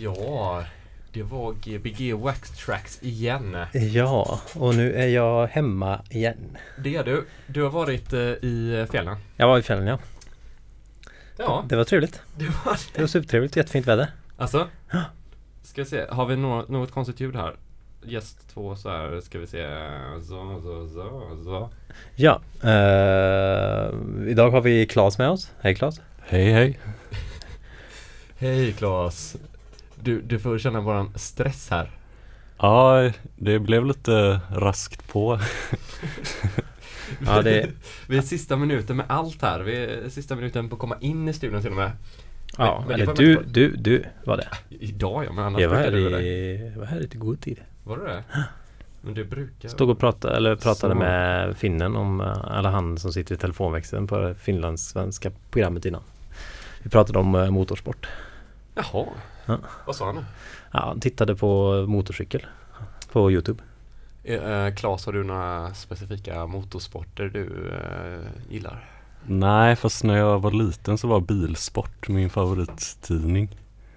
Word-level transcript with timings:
Ja, 0.00 0.64
det 1.12 1.22
var 1.22 1.52
Gbg 1.52 2.12
Wax 2.14 2.50
Tracks 2.50 2.98
igen. 3.02 3.56
Ja, 3.72 4.40
och 4.54 4.74
nu 4.74 4.92
är 4.94 5.06
jag 5.06 5.46
hemma 5.46 6.00
igen. 6.10 6.56
Det 6.78 6.96
är 6.96 7.04
du. 7.04 7.26
Du 7.46 7.62
har 7.62 7.70
varit 7.70 8.12
eh, 8.12 8.20
i 8.20 8.86
fjällen. 8.90 9.16
Jag 9.36 9.48
var 9.48 9.58
i 9.58 9.62
fjällen 9.62 9.86
ja. 9.86 9.98
Ja, 11.36 11.64
Det 11.68 11.76
var 11.76 11.84
trevligt. 11.84 12.22
det 12.36 12.44
var 12.44 12.72
Det 12.72 12.78
det. 12.94 13.00
var 13.00 13.06
supertrevligt, 13.08 13.56
jättefint 13.56 13.86
väder. 13.86 14.08
Alltså? 14.36 14.68
Ska 15.62 15.82
vi 15.82 15.88
se, 15.88 16.06
har 16.10 16.26
vi 16.26 16.36
nå- 16.36 16.64
något 16.68 16.90
konstigt 16.92 17.20
ljud 17.20 17.36
här? 17.36 17.56
Gäst 18.02 18.48
två 18.54 18.76
så 18.76 18.88
här, 18.90 19.20
ska 19.20 19.38
vi 19.38 19.46
se. 19.46 19.66
Så, 20.28 20.60
så, 20.62 20.88
så, 20.88 21.44
så. 21.44 21.70
Ja, 22.16 22.40
eh, 22.62 24.28
idag 24.30 24.50
har 24.50 24.60
vi 24.60 24.86
Claes 24.86 25.18
med 25.18 25.30
oss. 25.30 25.50
Hej 25.60 25.74
Claes. 25.74 26.00
Hej 26.26 26.52
hej. 26.52 26.78
Hej 28.38 28.72
Claes. 28.72 29.36
Du, 30.02 30.20
du 30.20 30.38
får 30.38 30.58
känna 30.58 30.80
våran 30.80 31.12
stress 31.14 31.70
här. 31.70 31.90
Ja, 32.58 33.10
det 33.36 33.58
blev 33.58 33.84
lite 33.86 34.40
raskt 34.50 35.08
på. 35.12 35.40
Ja, 37.26 37.42
det, 37.42 37.68
Vi 38.08 38.16
är 38.18 38.22
sista 38.22 38.56
minuten 38.56 38.96
med 38.96 39.06
allt 39.08 39.42
här. 39.42 39.60
Vi 39.60 39.76
är 39.76 40.08
sista 40.08 40.36
minuten 40.36 40.68
på 40.68 40.74
att 40.74 40.80
komma 40.80 40.96
in 41.00 41.28
i 41.28 41.32
studion 41.32 41.60
till 41.62 41.70
och 41.70 41.76
med. 41.76 41.90
ja, 42.58 42.84
men 42.88 43.00
eller 43.00 43.14
du, 43.14 43.42
du, 43.46 43.76
du 43.76 44.04
var 44.24 44.36
det. 44.36 44.48
Idag 44.70 45.24
ja, 45.24 45.32
men 45.32 45.44
annars 45.44 45.60
Jag 45.62 45.68
var 45.68 45.76
brukar 45.76 45.92
här 45.92 45.98
du 45.98 46.10
det. 46.10 46.22
i, 46.22 46.70
jag 46.74 46.78
var 46.80 46.86
här 46.86 47.00
lite 47.00 47.18
god 47.18 47.40
tid. 47.40 47.60
Var 47.84 47.96
du 47.96 48.04
det? 48.06 48.24
Men 49.00 49.14
du 49.14 49.24
brukar... 49.24 49.68
Stod 49.68 49.90
och 49.90 49.98
pratade, 49.98 50.36
eller 50.36 50.56
pratade 50.56 50.94
Så. 50.94 50.98
med 50.98 51.56
finnen 51.56 51.96
om, 51.96 52.20
eh, 52.20 52.58
eller 52.58 52.68
han 52.70 52.98
som 52.98 53.12
sitter 53.12 53.34
i 53.34 53.38
telefonväxeln 53.38 54.06
på 54.06 54.34
finlandssvenska 54.40 55.30
programmet 55.50 55.84
innan. 55.84 56.02
Vi 56.82 56.90
pratade 56.90 57.18
om 57.18 57.34
eh, 57.34 57.50
motorsport. 57.50 58.08
Jaha. 58.74 59.06
Ja. 59.48 59.58
Vad 59.86 59.96
sa 59.96 60.06
han 60.06 60.14
nu? 60.14 60.24
Ja, 60.72 60.80
han 60.80 61.00
tittade 61.00 61.36
på 61.36 61.84
motorcykel 61.88 62.46
på 63.12 63.30
Youtube. 63.32 63.62
Eh, 64.24 64.74
Claes, 64.74 65.06
har 65.06 65.12
du 65.12 65.24
några 65.24 65.74
specifika 65.74 66.46
motorsporter 66.46 67.24
du 67.28 67.70
eh, 67.72 68.52
gillar? 68.54 68.90
Nej, 69.26 69.76
fast 69.76 70.04
när 70.04 70.16
jag 70.16 70.38
var 70.40 70.50
liten 70.50 70.98
så 70.98 71.08
var 71.08 71.20
Bilsport 71.20 72.08
min 72.08 72.30
favorittidning. 72.30 73.56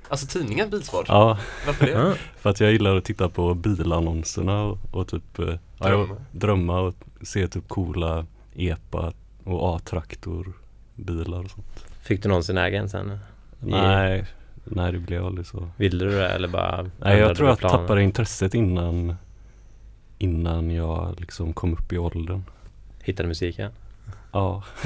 Alltså 0.09 0.27
tidningen 0.27 0.69
Bilsport? 0.69 1.05
Ja, 1.07 1.37
Varför 1.65 1.85
det? 1.85 1.91
Ja. 1.91 2.13
för 2.37 2.49
att 2.49 2.59
jag 2.59 2.71
gillar 2.71 2.95
att 2.95 3.03
titta 3.05 3.29
på 3.29 3.53
bilannonserna 3.53 4.63
och, 4.63 4.77
och 4.91 5.07
typ 5.07 5.39
eh, 5.39 5.53
ja, 5.79 5.87
Drömma. 5.87 6.15
drömma 6.31 6.79
och 6.79 6.93
se 7.21 7.47
typ 7.47 7.67
coola 7.67 8.25
EPA 8.55 9.13
och 9.43 9.75
A-traktor 9.75 10.53
bilar 10.95 11.39
och 11.43 11.49
sånt. 11.51 11.85
Fick 12.01 12.23
du 12.23 12.29
någonsin 12.29 12.57
äga 12.57 12.79
en 12.79 12.89
sen? 12.89 13.19
Nej, 13.59 14.25
nej 14.63 14.91
det 14.91 14.99
blev 14.99 15.25
aldrig 15.25 15.47
så. 15.47 15.69
Ville 15.77 16.05
du 16.05 16.11
det 16.11 16.29
eller 16.29 16.47
bara 16.47 16.89
Nej, 16.99 17.19
jag 17.19 17.37
tror 17.37 17.49
jag 17.49 17.57
planen? 17.57 17.79
tappade 17.79 18.03
intresset 18.03 18.53
innan 18.53 19.15
innan 20.17 20.71
jag 20.71 21.15
liksom 21.19 21.53
kom 21.53 21.73
upp 21.73 21.93
i 21.93 21.97
åldern. 21.97 22.43
Hittade 23.03 23.27
musiken? 23.27 23.71
Ja, 24.31 24.63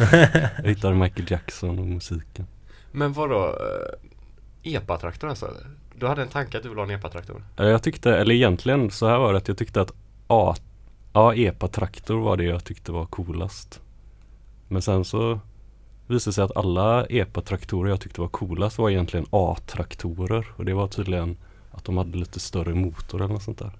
jag 0.64 0.70
hittade 0.70 0.96
Michael 0.96 1.32
Jackson 1.32 1.80
och 1.80 1.86
musiken. 1.86 2.48
Men 2.92 3.14
vadå? 3.14 3.46
Eh, 4.64 4.74
EPA-traktor 4.74 5.30
alltså? 5.30 5.54
Du 5.96 6.08
hade 6.08 6.22
en 6.22 6.28
tanke 6.28 6.58
att 6.58 6.64
du 6.64 6.70
ville 6.70 6.82
ha 6.82 6.88
en 6.88 7.00
EPA-traktor? 7.00 7.44
Jag 7.56 7.84
tyckte, 7.84 8.18
eller 8.18 8.36
egentligen 8.36 8.92
så 8.92 9.08
här 9.08 9.18
var 9.18 9.32
det 9.34 9.38
att 9.38 9.48
jag 9.48 9.58
tyckte 9.58 9.82
att 9.82 9.92
A, 10.28 10.56
ja, 11.14 11.34
EPA-traktor 11.36 12.24
var 12.24 12.38
det 12.38 12.44
jag 12.44 12.64
tyckte 12.64 12.92
var 12.92 13.06
coolast. 13.06 13.82
Men 14.68 14.82
sen 14.82 15.06
så 15.06 15.40
visade 16.08 16.30
det 16.30 16.34
sig 16.34 16.44
att 16.44 16.58
alla 16.58 17.06
EPA-traktorer 17.06 17.90
jag 17.90 18.02
tyckte 18.02 18.22
var 18.22 18.28
coolast 18.28 18.78
var 18.78 18.90
egentligen 18.90 19.26
A-traktorer. 19.30 20.48
Och 20.56 20.66
det 20.66 20.74
var 20.74 20.88
tydligen 20.88 21.38
att 21.72 21.84
de 21.86 21.98
hade 21.98 22.18
lite 22.18 22.40
större 22.40 22.74
motor 22.74 23.22
eller 23.22 23.34
något 23.34 23.44
sånt 23.44 23.60
där. 23.60 23.72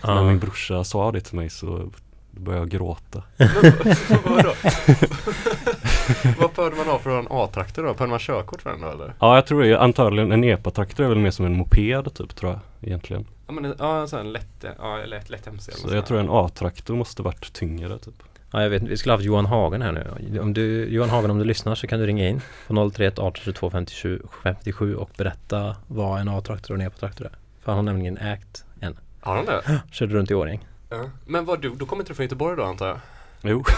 Så 0.00 0.14
när 0.14 0.24
min 0.24 0.38
brorsa 0.38 0.84
sa 0.84 1.12
det 1.12 1.20
till 1.20 1.36
mig 1.36 1.50
så 1.50 1.90
började 2.30 2.62
jag 2.62 2.70
gråta. 2.70 3.22
Vadå? 4.24 4.52
Vad 6.38 6.50
behövde 6.56 6.76
man 6.76 6.86
ha 6.86 6.98
för 6.98 7.18
en 7.18 7.26
A-traktor 7.30 7.82
då? 7.82 7.88
Behövde 7.92 8.06
man 8.10 8.18
körkort 8.18 8.62
för 8.62 8.70
den 8.70 8.80
då 8.80 8.88
eller? 8.90 9.14
Ja, 9.20 9.34
jag 9.34 9.46
tror 9.46 9.62
det. 9.62 9.74
Antagligen 9.80 10.32
en 10.32 10.44
EPA-traktor 10.44 11.04
är 11.04 11.08
väl 11.08 11.18
mer 11.18 11.30
som 11.30 11.46
en 11.46 11.56
moped 11.56 12.14
typ 12.14 12.36
tror 12.36 12.50
jag 12.52 12.60
egentligen. 12.88 13.26
Ja 13.46 13.52
men 13.52 13.64
en- 13.64 13.74
ja, 13.78 14.00
en 14.00 14.08
sån 14.08 14.32
lätt, 14.32 14.64
ja, 14.78 14.96
lätt, 15.06 15.30
lätt 15.30 15.46
MC 15.46 15.72
Så 15.72 15.94
jag 15.94 16.06
tror 16.06 16.20
en 16.20 16.30
A-traktor 16.30 16.96
måste 16.96 17.22
varit 17.22 17.52
tyngre 17.52 17.98
typ. 17.98 18.22
Ja, 18.50 18.62
jag 18.62 18.70
vet. 18.70 18.82
Vi 18.82 18.96
skulle 18.96 19.12
haft 19.12 19.24
Johan 19.24 19.46
Hagen 19.46 19.82
här 19.82 19.92
nu. 19.92 20.40
Om 20.40 20.54
du, 20.54 20.88
Johan 20.88 21.10
Hagen, 21.10 21.30
om 21.30 21.38
du 21.38 21.44
lyssnar 21.44 21.74
så 21.74 21.86
kan 21.86 22.00
du 22.00 22.06
ringa 22.06 22.28
in 22.28 22.40
på 22.66 22.90
031 22.90 23.18
18 23.18 23.42
22 23.44 23.70
57, 23.70 24.22
57 24.42 24.96
och 24.96 25.10
berätta 25.16 25.76
vad 25.86 26.20
en 26.20 26.28
A-traktor 26.28 26.74
och 26.74 26.80
en 26.80 26.86
EPA-traktor 26.86 27.26
är. 27.26 27.32
För 27.60 27.72
han 27.72 27.76
har 27.76 27.92
nämligen 27.92 28.18
ägt 28.18 28.64
en. 28.80 28.98
Har 29.20 29.36
de 29.36 29.46
det? 29.46 29.82
Körde 29.90 30.14
runt 30.14 30.30
i 30.30 30.34
Årjäng. 30.34 30.66
Ja. 30.90 31.10
Men 31.26 31.44
vad 31.44 31.62
du, 31.62 31.70
då 31.74 31.86
kommer 31.86 32.02
inte 32.02 32.10
du 32.10 32.14
från 32.14 32.24
Göteborg 32.24 32.56
då 32.56 32.64
antar 32.64 32.86
jag? 32.86 33.00
Jo. 33.42 33.64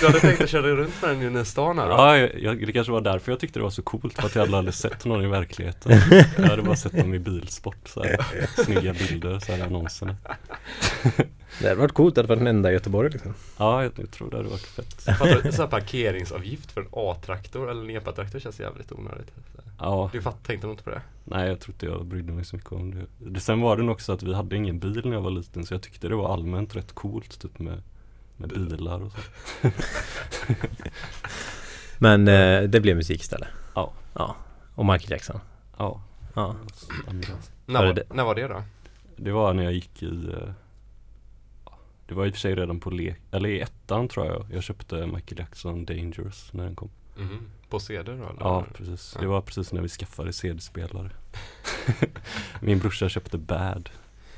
Du 0.00 0.06
hade 0.06 0.20
tänkt 0.20 0.40
att 0.40 0.50
köra 0.50 0.66
runt 0.66 1.02
med 1.02 1.16
den 1.16 1.36
i 1.36 1.44
stan 1.44 1.78
här 1.78 1.86
då? 1.88 1.92
Ja, 1.92 2.18
jag, 2.18 2.40
jag, 2.40 2.66
det 2.66 2.72
kanske 2.72 2.92
var 2.92 3.00
därför 3.00 3.32
jag 3.32 3.40
tyckte 3.40 3.58
det 3.58 3.62
var 3.62 3.70
så 3.70 3.82
coolt 3.82 4.14
för 4.14 4.26
att 4.26 4.34
jag 4.34 4.42
hade 4.42 4.58
aldrig 4.58 4.74
sett 4.74 5.04
någon 5.04 5.24
i 5.24 5.26
verkligheten. 5.26 5.92
Jag 6.36 6.44
hade 6.44 6.62
bara 6.62 6.76
sett 6.76 6.92
dem 6.92 7.14
i 7.14 7.18
bilsport, 7.18 7.88
så 7.88 8.02
här, 8.02 8.18
snygga 8.64 8.92
bilder, 8.92 9.38
så 9.38 9.52
här 9.52 9.64
annonserna. 9.64 10.16
Det 11.60 11.68
hade 11.68 11.80
varit 11.80 11.92
coolt 11.92 12.18
att 12.18 12.24
det 12.24 12.28
var 12.28 12.36
den 12.36 12.46
enda 12.46 12.70
i 12.70 12.72
Göteborg 12.72 13.10
liksom. 13.10 13.34
Ja, 13.58 13.82
jag, 13.82 13.92
jag 13.96 14.10
tror 14.10 14.30
det 14.30 14.36
hade 14.36 14.48
varit 14.48 14.66
fett. 14.66 15.02
Fattar 15.02 15.40
du? 15.42 15.52
Så 15.52 15.62
här 15.62 15.68
parkeringsavgift 15.68 16.72
för 16.72 16.80
en 16.80 16.88
A-traktor 16.90 17.70
eller 17.70 17.82
en 17.82 17.90
EPA-traktor 17.90 18.38
känns 18.38 18.60
jävligt 18.60 18.92
onödigt. 18.92 19.32
Ja, 19.78 20.10
Du 20.12 20.22
fatt, 20.22 20.44
tänkte 20.44 20.66
nog 20.66 20.74
inte 20.74 20.84
på 20.84 20.90
det? 20.90 21.02
nej 21.24 21.48
jag 21.48 21.60
tror 21.60 21.72
inte 21.74 21.86
jag 21.86 22.06
brydde 22.06 22.32
mig 22.32 22.44
så 22.44 22.56
mycket 22.56 22.72
om 22.72 22.94
det. 22.94 23.06
det. 23.18 23.40
Sen 23.40 23.60
var 23.60 23.76
det 23.76 23.82
nog 23.82 23.92
också 23.94 24.12
att 24.12 24.22
vi 24.22 24.34
hade 24.34 24.56
ingen 24.56 24.78
bil 24.78 25.02
när 25.04 25.12
jag 25.12 25.20
var 25.20 25.30
liten 25.30 25.66
så 25.66 25.74
jag 25.74 25.82
tyckte 25.82 26.08
det 26.08 26.16
var 26.16 26.32
allmänt 26.32 26.76
rätt 26.76 26.92
coolt 26.92 27.40
typ 27.40 27.58
med, 27.58 27.82
med 28.36 28.48
bilar 28.48 29.02
och 29.02 29.12
så. 29.12 29.18
Men 31.98 32.28
eh, 32.28 32.62
det 32.62 32.80
blev 32.80 32.96
musik 32.96 33.20
istället. 33.20 33.48
Ja. 33.74 33.92
Ja. 34.14 34.36
Och 34.74 34.86
Michael 34.86 35.10
Jackson. 35.10 35.40
Ja, 35.78 36.02
Ja. 36.34 36.56
När 37.66 37.86
Var 37.86 37.94
det 37.94 38.02
när 38.14 38.24
var 38.24 38.34
det 38.34 38.48
då? 38.48 38.62
Det 39.16 39.32
var 39.32 39.54
när 39.54 39.62
jag 39.62 39.72
gick 39.72 40.02
i 40.02 40.06
eh, 40.32 40.52
Det 42.06 42.14
var 42.14 42.26
i 42.26 42.30
och 42.30 42.34
för 42.34 42.40
sig 42.40 42.54
redan 42.54 42.80
på 42.80 42.90
lek, 42.90 43.20
eller 43.30 43.48
i 43.48 43.60
ettan 43.60 44.08
tror 44.08 44.26
jag 44.26 44.46
Jag 44.52 44.62
köpte 44.62 45.06
Michael 45.06 45.38
Jackson 45.38 45.84
Dangerous 45.84 46.52
när 46.52 46.64
den 46.64 46.74
kom 46.76 46.90
Mhm. 47.18 47.50
På 47.68 47.80
CD 47.80 48.12
då 48.12 48.12
eller? 48.12 48.36
Ja 48.40 48.64
precis, 48.74 49.12
Ja. 49.14 49.20
det 49.20 49.26
var 49.26 49.40
precis 49.40 49.72
när 49.72 49.82
vi 49.82 49.88
skaffade 49.88 50.32
CD-spelare 50.32 51.10
Min 52.60 52.78
brorsa 52.78 53.08
köpte 53.08 53.38
Bad 53.38 53.90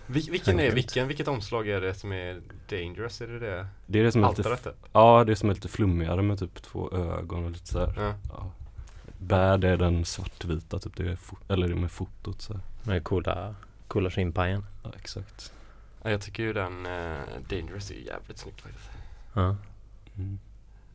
Vil- 0.06 0.30
vilken 0.30 0.60
är, 0.60 0.70
vilken, 0.70 1.08
vilket 1.08 1.28
omslag 1.28 1.68
är 1.68 1.80
det 1.80 1.94
som 1.94 2.12
är 2.12 2.40
Dangerous? 2.68 3.20
Är 3.20 3.26
det 3.26 3.38
det? 3.38 3.66
Det 3.86 3.98
är 4.00 4.04
det 4.04 4.12
som 4.12 4.24
är 4.24 4.28
lite, 4.28 4.72
ja 4.92 5.24
det 5.24 5.32
är 5.32 5.36
som 5.36 5.50
är 5.50 5.54
lite 5.54 5.68
flummigare 5.68 6.22
med 6.22 6.38
typ 6.38 6.62
två 6.62 6.92
ögon 6.92 7.44
och 7.44 7.50
lite 7.50 7.66
sådär 7.66 7.94
Ja. 7.96 8.14
ja. 8.28 8.50
Bad 9.18 9.64
är 9.64 9.76
den 9.76 10.04
svartvita 10.04 10.78
typ, 10.78 10.96
det 10.96 11.02
är 11.10 11.18
eller 11.48 11.68
det 11.68 11.74
är 11.74 11.78
med 11.78 11.90
fotot 11.90 12.42
så 12.42 12.52
här. 12.52 12.62
Med 12.82 13.04
coola, 13.04 13.54
coola 13.88 14.10
skinnpajen. 14.10 14.64
Ja 14.84 14.92
exakt 14.96 15.52
ja, 16.02 16.10
jag 16.10 16.20
tycker 16.20 16.42
ju 16.42 16.52
den 16.52 16.86
uh, 16.86 17.18
Dangerous 17.48 17.90
är 17.90 17.94
jävligt 17.94 18.38
snyggt 18.38 18.60
faktiskt. 18.60 18.90
Ja, 19.34 19.56
mm. 20.16 20.38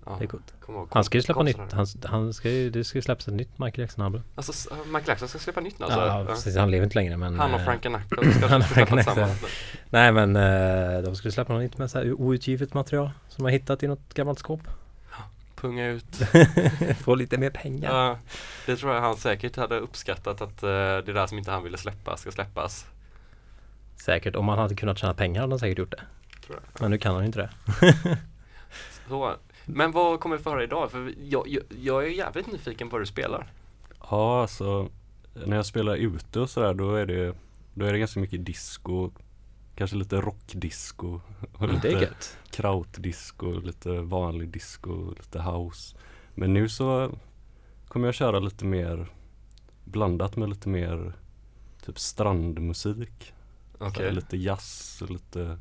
Ja. 0.06 0.16
det 0.20 0.26
är 0.26 0.28
coolt. 0.28 0.54
Ihåg 0.68 0.88
Han 0.92 1.04
ska 1.04 1.18
ju 1.18 1.22
släppa 1.22 1.44
nytt. 1.44 1.58
Han, 1.74 1.86
han 2.06 2.34
ska 2.34 2.50
ju, 2.50 2.70
det 2.70 2.84
ska 2.84 2.98
ju 2.98 3.02
släppas 3.02 3.28
ett 3.28 3.34
nytt 3.34 3.60
Michael 3.60 3.80
Jackson-album. 3.82 4.22
Alltså 4.36 4.52
s- 4.52 4.68
Michael 4.86 5.04
Jackson 5.08 5.28
ska 5.28 5.40
släppa 5.40 5.62
nytt 5.62 5.80
nu 5.80 5.86
alltså? 5.86 6.00
ja, 6.00 6.20
Ja. 6.20 6.26
precis. 6.26 6.58
Han 6.58 6.72
lever 6.72 6.84
inte 6.84 6.96
längre 6.96 7.18
men... 7.18 7.40
Han 7.40 7.54
och 7.54 7.60
eh, 7.60 7.66
Frank 7.66 7.82
Knuckles 7.82 8.36
ska 8.38 8.48
han 8.48 8.64
släppa 8.64 8.96
tillsammans. 8.96 9.42
Nej 9.90 10.12
men 10.12 10.36
eh, 10.36 11.02
de 11.04 11.16
skulle 11.16 11.32
släppa 11.32 11.54
något 11.54 11.62
nytt 11.62 11.78
med 11.78 11.92
så 11.92 11.98
här 11.98 12.14
outgivet 12.14 12.74
material 12.74 13.12
som 13.30 13.38
de 13.38 13.44
har 13.44 13.52
hittat 13.52 13.84
i 13.84 13.88
något 13.88 14.14
gammalt 14.14 14.40
skåp. 14.40 14.62
Punga 15.56 15.88
ut. 15.88 16.16
Få 17.02 17.16
lite 17.16 17.38
mer 17.38 17.50
pengar. 17.50 17.96
Ja, 17.96 18.18
det 18.66 18.76
tror 18.78 18.94
jag 18.94 19.02
han 19.02 19.18
säkert 19.18 19.56
hade 19.56 19.80
uppskattat 19.80 20.42
att 20.42 20.64
eh, 20.64 20.70
det 20.70 21.02
där 21.14 21.28
som 21.28 21.38
inte 21.38 21.52
han 21.52 21.64
ville 21.64 21.78
släppa 21.78 22.18
ska 22.18 22.32
släppas. 22.32 22.86
Säkert. 23.96 24.36
Om 24.36 24.48
han 24.48 24.60
hade 24.60 24.76
kunnat 24.76 24.98
tjäna 24.98 25.14
pengar 25.14 25.42
hade 25.42 25.52
han 25.54 25.60
säkert 25.60 25.78
gjort 25.78 25.92
det. 25.92 26.02
Tror 26.46 26.60
jag. 26.74 26.82
Men 26.82 26.92
nu 26.92 26.98
kan 26.98 27.14
han 27.14 27.24
ju 27.24 27.26
inte 27.26 27.40
det. 27.40 27.50
Så. 29.10 29.36
Men 29.66 29.92
vad 29.92 30.20
kommer 30.20 30.38
vi 30.38 30.44
få 30.44 30.50
höra 30.50 30.64
idag? 30.64 30.92
För 30.92 31.14
jag, 31.24 31.48
jag, 31.48 31.64
jag 31.82 32.04
är 32.04 32.10
jävligt 32.10 32.52
nyfiken 32.52 32.90
på 32.90 32.96
vad 32.96 33.02
du 33.02 33.06
spelar. 33.06 33.52
Ja, 34.10 34.42
alltså 34.42 34.90
när 35.34 35.56
jag 35.56 35.66
spelar 35.66 35.96
ute 35.96 36.40
och 36.40 36.50
sådär 36.50 36.74
då 36.74 36.96
är 36.96 37.06
det 37.06 37.36
Då 37.74 37.86
är 37.86 37.94
det 37.94 38.00
ganska 38.00 38.20
mycket 38.20 38.46
disco 38.46 39.12
Kanske 39.76 39.98
lite 39.98 40.16
rockdisco 40.16 41.22
och 41.54 41.64
är 41.64 41.68
lite 41.68 42.10
krautdisco, 42.52 43.60
lite 43.60 43.90
vanlig 43.90 44.50
disco, 44.50 45.10
lite 45.10 45.42
house 45.42 45.98
Men 46.36 46.54
nu 46.54 46.70
så 46.70 47.12
kommer 47.88 48.08
jag 48.08 48.16
köra 48.16 48.40
lite 48.40 48.66
mer 48.66 49.08
Blandat 49.84 50.36
med 50.36 50.50
lite 50.50 50.70
mer 50.70 51.14
Typ 51.86 52.00
strandmusik 52.00 53.34
Okej. 53.78 54.12
Lite 54.12 54.38
jazz 54.38 55.04
lite 55.10 55.58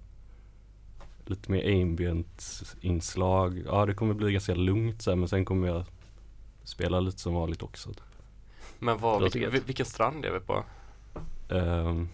Lite 1.33 1.51
mer 1.51 1.83
ambient 1.83 2.63
inslag 2.81 3.63
Ja 3.67 3.87
det 3.87 3.95
kommer 3.95 4.15
bli 4.15 4.33
ganska 4.33 4.55
lugnt 4.55 5.03
så 5.03 5.11
här, 5.11 5.17
men 5.17 5.29
sen 5.29 5.45
kommer 5.45 5.69
jag 5.69 5.85
Spela 6.65 7.01
lite 7.01 7.19
som 7.19 7.35
vanligt 7.35 7.63
också 7.63 7.91
Men 8.79 8.99
vad, 8.99 9.23
vilken, 9.23 9.51
vilken 9.51 9.87
strand 9.87 10.25
är 10.25 10.31
vi 10.31 10.41
på? 10.41 10.65
Ehm, 11.49 12.09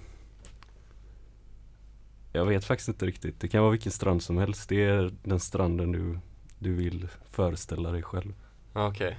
jag 2.32 2.44
vet 2.44 2.64
faktiskt 2.64 2.88
inte 2.88 3.06
riktigt. 3.06 3.40
Det 3.40 3.48
kan 3.48 3.60
vara 3.60 3.70
vilken 3.70 3.92
strand 3.92 4.22
som 4.22 4.38
helst. 4.38 4.68
Det 4.68 4.84
är 4.84 5.12
den 5.22 5.40
stranden 5.40 5.92
du, 5.92 6.18
du 6.58 6.74
vill 6.74 7.08
föreställa 7.30 7.92
dig 7.92 8.02
själv. 8.02 8.34
Okej. 8.72 9.18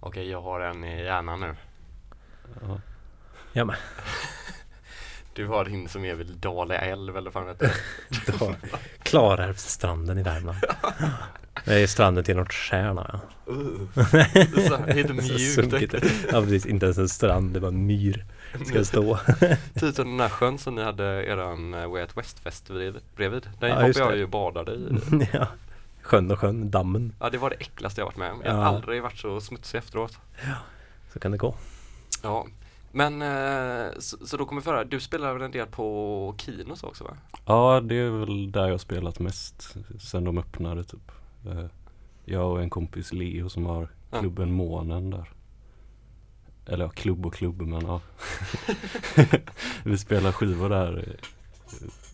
Okej, 0.00 0.28
jag 0.28 0.42
har 0.42 0.60
en 0.60 0.84
i 0.84 1.02
hjärnan 1.02 1.40
nu. 1.40 1.56
Ja. 2.62 2.80
Ja 3.52 3.64
men, 3.64 3.76
Du 5.34 5.46
har 5.46 5.64
din 5.64 5.88
som 5.88 6.04
är 6.04 6.14
vid 6.14 6.26
Dale 6.36 6.76
älv 6.78 7.16
eller 7.16 7.30
vad 7.30 7.44
fan 7.44 7.48
heter 7.48 7.72
det? 8.26 8.54
Klarälvsstranden 9.02 10.18
i 10.18 10.22
Värmland. 10.22 10.58
Det 11.64 11.74
är 11.82 11.86
stranden 11.86 12.24
till 12.24 12.36
något 12.36 12.52
stjärna. 12.52 13.20
Ja. 13.46 13.52
Uh, 13.52 13.80
det 13.94 15.00
är 15.00 15.06
så, 15.06 15.14
mjukt. 15.14 15.94
Ja 16.32 16.40
precis, 16.40 16.66
inte 16.66 16.86
ens 16.86 16.98
en 16.98 17.08
strand, 17.08 17.52
det 17.54 17.60
var 17.60 17.68
en 17.68 17.86
myr. 17.86 18.24
Ska 18.66 18.84
stå. 18.84 19.18
Typ 19.80 19.94
som 19.94 20.10
den 20.10 20.20
här 20.20 20.28
sjön 20.28 20.58
som 20.58 20.74
ni 20.74 20.82
hade 20.82 21.04
eran 21.26 21.74
uh, 21.74 21.90
Way 21.90 22.02
Out 22.02 22.16
West-fest 22.16 22.68
bredvid. 22.68 23.02
bredvid. 23.16 23.48
Den 23.60 23.70
Ja, 23.70 23.74
hoppade 23.74 23.98
jag 23.98 24.16
ju 24.16 24.22
och 24.24 24.28
badade 24.30 24.72
i. 24.72 24.98
ja. 25.32 25.46
Sjön 26.02 26.30
och 26.30 26.38
sjön, 26.38 26.70
dammen. 26.70 27.12
Ja, 27.20 27.30
det 27.30 27.38
var 27.38 27.50
det 27.50 27.56
äckligaste 27.56 28.00
jag 28.00 28.06
varit 28.06 28.16
med 28.16 28.32
om. 28.32 28.42
Jag 28.44 28.52
har 28.52 28.62
Ja. 28.62 28.68
aldrig 28.68 29.02
varit 29.02 29.18
så 29.18 29.40
smutsig 29.40 29.78
efteråt. 29.78 30.18
Så 31.12 31.18
kan 31.20 31.30
det 31.30 31.38
gå. 31.38 31.54
Ja, 32.22 32.46
men 32.94 33.22
eh, 33.22 33.92
så, 33.98 34.26
så 34.26 34.36
då 34.36 34.46
kommer 34.46 34.60
vi 34.60 34.64
föra, 34.64 34.84
du 34.84 35.00
spelar 35.00 35.32
väl 35.32 35.42
en 35.42 35.50
del 35.50 35.66
på 35.66 36.34
Kinos 36.38 36.82
också 36.82 37.04
va? 37.04 37.16
ja, 37.46 37.80
det 37.80 37.94
är 37.96 38.10
väl 38.10 38.52
där 38.52 38.68
jag 38.68 38.80
spelat 38.80 39.18
mest 39.18 39.76
sen 40.00 40.24
de 40.24 40.38
öppnade 40.38 40.84
typ. 40.84 41.12
Eh, 41.46 41.66
Jag 42.24 42.50
och 42.50 42.62
en 42.62 42.70
kompis 42.70 43.12
Leo 43.12 43.48
som 43.48 43.66
har 43.66 43.88
Ja. 44.10 44.20
klubben 44.20 44.52
Månen 44.52 45.10
där. 45.10 45.30
Eller 46.66 46.84
ja, 46.84 46.90
klubb 46.90 47.26
och 47.26 47.34
klubb 47.34 47.62
men 47.62 47.86
ja. 47.86 48.00
Vi 49.84 49.98
spelar 49.98 50.32
skivor 50.32 50.68
där 50.68 51.16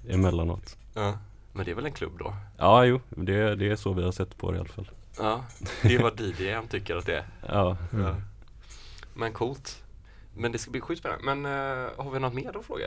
eh, 0.06 0.15
emellanåt. 0.15 0.77
Ja. 0.94 1.19
Men 1.53 1.65
det 1.65 1.71
är 1.71 1.75
väl 1.75 1.87
en 1.87 1.93
klubb 1.93 2.19
då? 2.19 2.35
Ja, 2.59 2.85
jo, 2.85 3.00
det, 3.11 3.55
det 3.55 3.69
är 3.71 3.77
så 3.77 3.93
vi 3.93 4.03
har 4.05 4.12
sett 4.12 4.37
på 4.38 4.50
det 4.50 4.56
i 4.56 4.61
alla 4.61 4.69
fall. 4.69 4.91
Ja, 5.19 5.44
det 5.82 5.94
är 5.94 6.03
vad 6.03 6.21
DJM 6.38 6.67
tycker 6.69 6.97
att 6.97 7.06
det 7.06 7.17
är. 7.19 7.25
Ja, 7.49 7.77
Mm. 7.93 8.05
Ja. 8.06 8.15
Men 9.15 9.32
coolt. 9.32 9.80
Men 10.35 10.53
det 10.53 10.59
ska 10.59 10.71
bli 10.71 10.81
sjukt 10.81 11.00
spännande. 11.00 11.25
Men 11.35 11.44
eh, 11.47 12.05
har 12.05 12.11
vi 12.11 12.19
något 12.19 12.35
mer 12.35 12.56
att 12.56 12.65
fråga? 12.65 12.87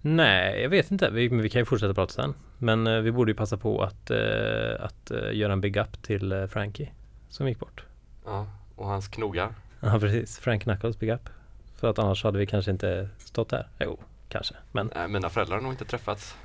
Nej, 0.00 0.62
jag 0.62 0.68
vet 0.68 0.90
inte. 0.90 1.10
Vi, 1.10 1.30
men 1.30 1.42
vi 1.42 1.50
kan 1.50 1.60
ju 1.60 1.64
fortsätta 1.64 1.94
prata 1.94 2.12
sen. 2.12 2.34
Men 2.58 2.86
eh, 2.86 3.00
vi 3.00 3.12
borde 3.12 3.30
ju 3.30 3.36
passa 3.36 3.56
på 3.56 3.82
att, 3.82 4.10
eh, 4.10 4.84
att 4.84 5.10
eh, 5.10 5.32
göra 5.32 5.52
en 5.52 5.60
big 5.60 5.76
up 5.76 6.02
till 6.02 6.32
eh, 6.32 6.46
Frankie 6.46 6.92
som 7.28 7.48
gick 7.48 7.58
bort. 7.58 7.84
Ja, 8.24 8.46
och 8.76 8.86
hans 8.86 9.08
knogar. 9.08 9.54
Ja, 9.80 9.98
precis. 10.00 10.38
Frank 10.38 10.62
Knuckles 10.62 10.98
big 10.98 11.10
up. 11.10 11.28
För 11.76 11.90
att 11.90 11.98
annars 11.98 12.24
hade 12.24 12.38
vi 12.38 12.46
kanske 12.46 12.70
inte 12.70 13.08
stått 13.18 13.52
här. 13.52 13.68
Jo, 13.80 13.98
kanske. 14.28 14.54
Men 14.72 14.90
Nej, 14.94 15.08
mina 15.08 15.30
föräldrar 15.30 15.56
har 15.56 15.62
nog 15.62 15.72
inte 15.72 15.84
träffats. 15.84 16.36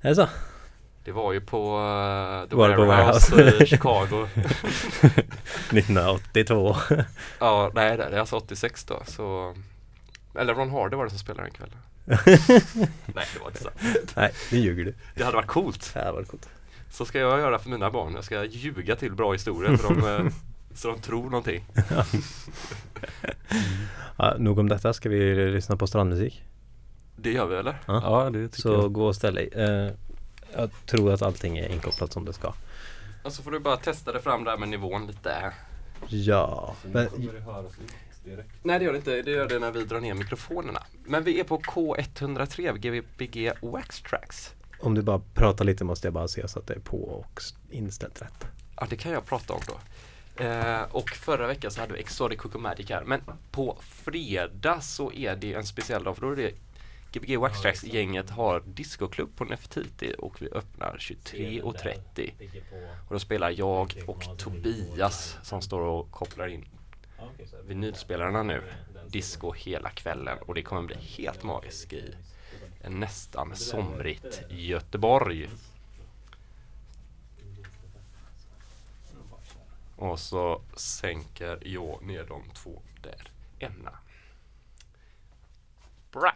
är 0.00 0.08
det 0.08 0.14
så? 0.14 0.28
Det 1.04 1.12
var 1.12 1.32
ju 1.32 1.40
på 1.40 1.78
uh, 1.78 2.42
The 2.48 2.50
på 2.50 2.56
Warehouse, 2.56 3.34
Warehouse? 3.34 3.64
i 3.64 3.66
Chicago. 3.66 4.26
1982. 5.70 6.76
ja, 7.40 7.70
nej 7.74 7.96
det 7.96 8.04
är 8.04 8.18
alltså 8.18 8.36
86 8.36 8.84
då. 8.84 9.02
Så... 9.06 9.54
Eller 10.38 10.54
Ron 10.54 10.70
Hardy 10.70 10.96
var 10.96 11.04
det 11.04 11.10
som 11.10 11.18
spelade 11.18 11.48
den 11.48 11.52
kvällen. 11.52 11.78
nej, 13.14 13.26
det 13.34 13.40
var 13.40 13.46
inte 13.48 13.62
så. 13.62 13.70
Nej, 14.16 14.32
nu 14.52 14.58
ljuger 14.58 14.84
du. 14.84 14.94
Det 15.14 15.24
hade 15.24 15.36
varit 15.36 15.46
coolt. 15.48 15.90
Det 15.94 16.00
här 16.00 16.12
var 16.12 16.22
coolt. 16.24 16.48
Så 16.90 17.04
ska 17.04 17.18
jag 17.18 17.38
göra 17.38 17.58
för 17.58 17.70
mina 17.70 17.90
barn. 17.90 18.14
Jag 18.14 18.24
ska 18.24 18.44
ljuga 18.44 18.96
till 18.96 19.12
bra 19.12 19.32
historier 19.32 19.76
för 19.76 19.94
de, 19.94 20.26
eh, 20.26 20.32
så 20.74 20.88
de 20.88 21.00
tror 21.00 21.22
någonting. 21.30 21.64
Ja, 24.18 24.34
nog 24.38 24.58
om 24.58 24.68
detta. 24.68 24.92
Ska 24.92 25.08
vi 25.08 25.34
lyssna 25.50 25.76
på 25.76 25.86
strandmusik? 25.86 26.42
Det 27.16 27.32
gör 27.32 27.46
vi 27.46 27.56
eller? 27.56 27.76
ja 27.86 28.30
det 28.32 28.48
tycker 28.48 28.60
Så 28.62 28.68
jag. 28.72 28.92
gå 28.92 29.06
och 29.06 29.16
ställ 29.16 29.34
dig. 29.34 29.48
Eh, 29.54 29.90
jag 30.56 30.70
tror 30.86 31.12
att 31.12 31.22
allting 31.22 31.58
är 31.58 31.68
inkopplat 31.68 32.12
som 32.12 32.24
det 32.24 32.32
ska. 32.32 32.52
Och 33.22 33.32
så 33.32 33.42
får 33.42 33.50
du 33.50 33.58
bara 33.58 33.76
testa 33.76 34.12
det 34.12 34.20
fram 34.20 34.44
där 34.44 34.56
med 34.56 34.68
nivån 34.68 35.06
lite. 35.06 35.52
Ja, 36.08 36.74
men 36.92 37.08
Nej 38.62 38.78
det 38.78 38.84
gör 38.84 38.92
det 38.92 38.98
inte, 38.98 39.22
det 39.22 39.30
gör 39.30 39.48
det 39.48 39.58
när 39.58 39.70
vi 39.70 39.84
drar 39.84 40.00
ner 40.00 40.14
mikrofonerna. 40.14 40.82
Men 41.04 41.24
vi 41.24 41.40
är 41.40 41.44
på 41.44 41.58
K103 41.58 42.76
Gbg 42.78 43.52
Wax 43.62 44.02
Tracks. 44.02 44.54
om 44.80 44.94
du 44.94 45.02
bara 45.02 45.20
pratar 45.34 45.64
lite 45.64 45.84
måste 45.84 46.06
jag 46.06 46.14
bara 46.14 46.28
se 46.28 46.48
så 46.48 46.58
att 46.58 46.66
det 46.66 46.74
är 46.74 46.80
på 46.80 47.02
och 47.04 47.40
inställt 47.70 48.22
rätt. 48.22 48.46
Ja 48.76 48.86
det 48.90 48.96
kan 48.96 49.12
jag 49.12 49.24
prata 49.26 49.52
om 49.52 49.60
då. 49.66 49.78
Eh, 50.44 50.82
och 50.90 51.10
förra 51.10 51.46
veckan 51.46 51.70
så 51.70 51.80
hade 51.80 51.92
vi 51.92 52.00
Exotic 52.00 52.38
Coco 52.38 52.58
Magic 52.58 52.90
här. 52.90 53.04
Men 53.04 53.20
på 53.50 53.78
fredag 53.80 54.80
så 54.80 55.12
är 55.12 55.36
det 55.36 55.54
en 55.54 55.66
speciell 55.66 56.04
dag 56.04 56.16
för 56.16 56.22
då 56.26 56.32
är 56.32 56.36
det 56.36 56.52
Gbg 57.12 57.36
Wax 57.38 57.62
Tracks 57.62 57.84
gänget 57.84 58.30
har 58.30 58.62
discoklubb 58.66 59.36
på 59.36 59.44
Nefertiti 59.44 60.14
och 60.18 60.42
vi 60.42 60.48
öppnar 60.48 60.96
23.30. 61.00 62.32
Och 63.08 63.12
då 63.12 63.18
spelar 63.18 63.50
jag 63.50 64.02
och 64.06 64.38
Tobias 64.38 65.36
som 65.42 65.62
står 65.62 65.80
och 65.80 66.10
kopplar 66.10 66.46
in 66.46 66.64
vinylspelarna 67.64 68.42
nu. 68.42 68.62
Disco 69.08 69.52
hela 69.52 69.90
kvällen 69.90 70.38
och 70.38 70.54
det 70.54 70.62
kommer 70.62 70.82
bli 70.82 70.96
helt 70.96 71.42
magiskt 71.42 71.92
i 71.92 72.16
en 72.80 73.00
nästan 73.00 73.56
somrigt 73.56 74.42
Göteborg. 74.50 75.48
Och 79.96 80.20
så 80.20 80.62
sänker 80.76 81.58
jag 81.62 82.02
ner 82.02 82.24
de 82.24 82.50
två 82.54 82.82
där 83.02 83.30
ena. 83.58 83.98
Bra. 86.12 86.34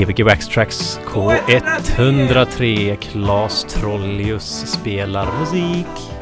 Kvg 0.00 0.24
Waxtracks 0.24 0.98
K103 1.04 2.96
Klas 2.96 3.64
Trollius 3.68 4.72
spelar 4.72 5.28
musik. 5.38 6.19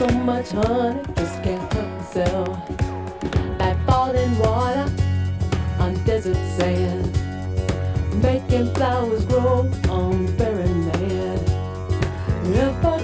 so 0.00 0.08
much 0.20 0.50
honey, 0.52 0.98
just 1.14 1.42
can't 1.42 1.72
help 1.74 1.88
myself. 1.98 2.70
Like 3.58 3.76
falling 3.86 4.38
water 4.38 4.90
on 5.78 5.92
desert 6.06 6.38
sand, 6.56 7.12
making 8.22 8.72
flowers 8.76 9.26
grow 9.26 9.70
on 9.90 10.34
barren 10.38 10.88
land. 10.88 11.44
If 12.46 12.82
I 12.82 12.99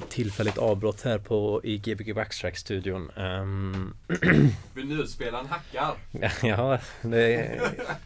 Ja, 0.00 0.04
det 0.04 0.04
är 0.04 0.06
lite 0.06 0.14
tillfälligt 0.14 0.58
avbrott 0.58 1.02
här 1.02 1.18
på 1.18 1.60
i 1.64 1.78
Gbg 1.78 2.14
Backstrack-studion. 2.14 3.10
Um, 3.16 3.94
Vinylspelaren 4.74 5.46
hackar. 5.46 5.94
ja, 6.48 6.78
det 7.02 7.34
är 7.34 7.60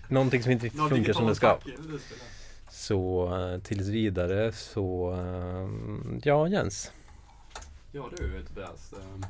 någonting 0.09 0.43
som 0.43 0.53
inte 0.53 0.67
riktigt 0.67 0.89
funkar 0.89 1.13
som 1.13 1.27
det 1.27 1.35
ska. 1.35 1.59
Så 2.71 3.35
eh, 3.37 3.61
tills 3.61 3.89
vidare 3.89 4.53
så, 4.53 5.11
ehm, 5.11 6.21
ja 6.25 6.49
Jens. 6.49 6.93
Ja 7.93 8.05
du 8.17 8.43
Tobias. 8.43 8.93
ehm, 8.93 9.27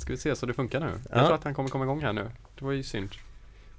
Ska 0.00 0.12
vi 0.12 0.18
se 0.18 0.36
så 0.36 0.46
det 0.46 0.54
funkar 0.54 0.80
nu? 0.80 0.86
Ja. 0.86 1.16
Jag 1.16 1.26
tror 1.26 1.34
att 1.34 1.44
han 1.44 1.54
kommer 1.54 1.68
komma 1.68 1.84
igång 1.84 2.02
här 2.02 2.12
nu. 2.12 2.30
Det 2.58 2.64
var 2.64 2.72
ju 2.72 2.82
synd. 2.82 3.10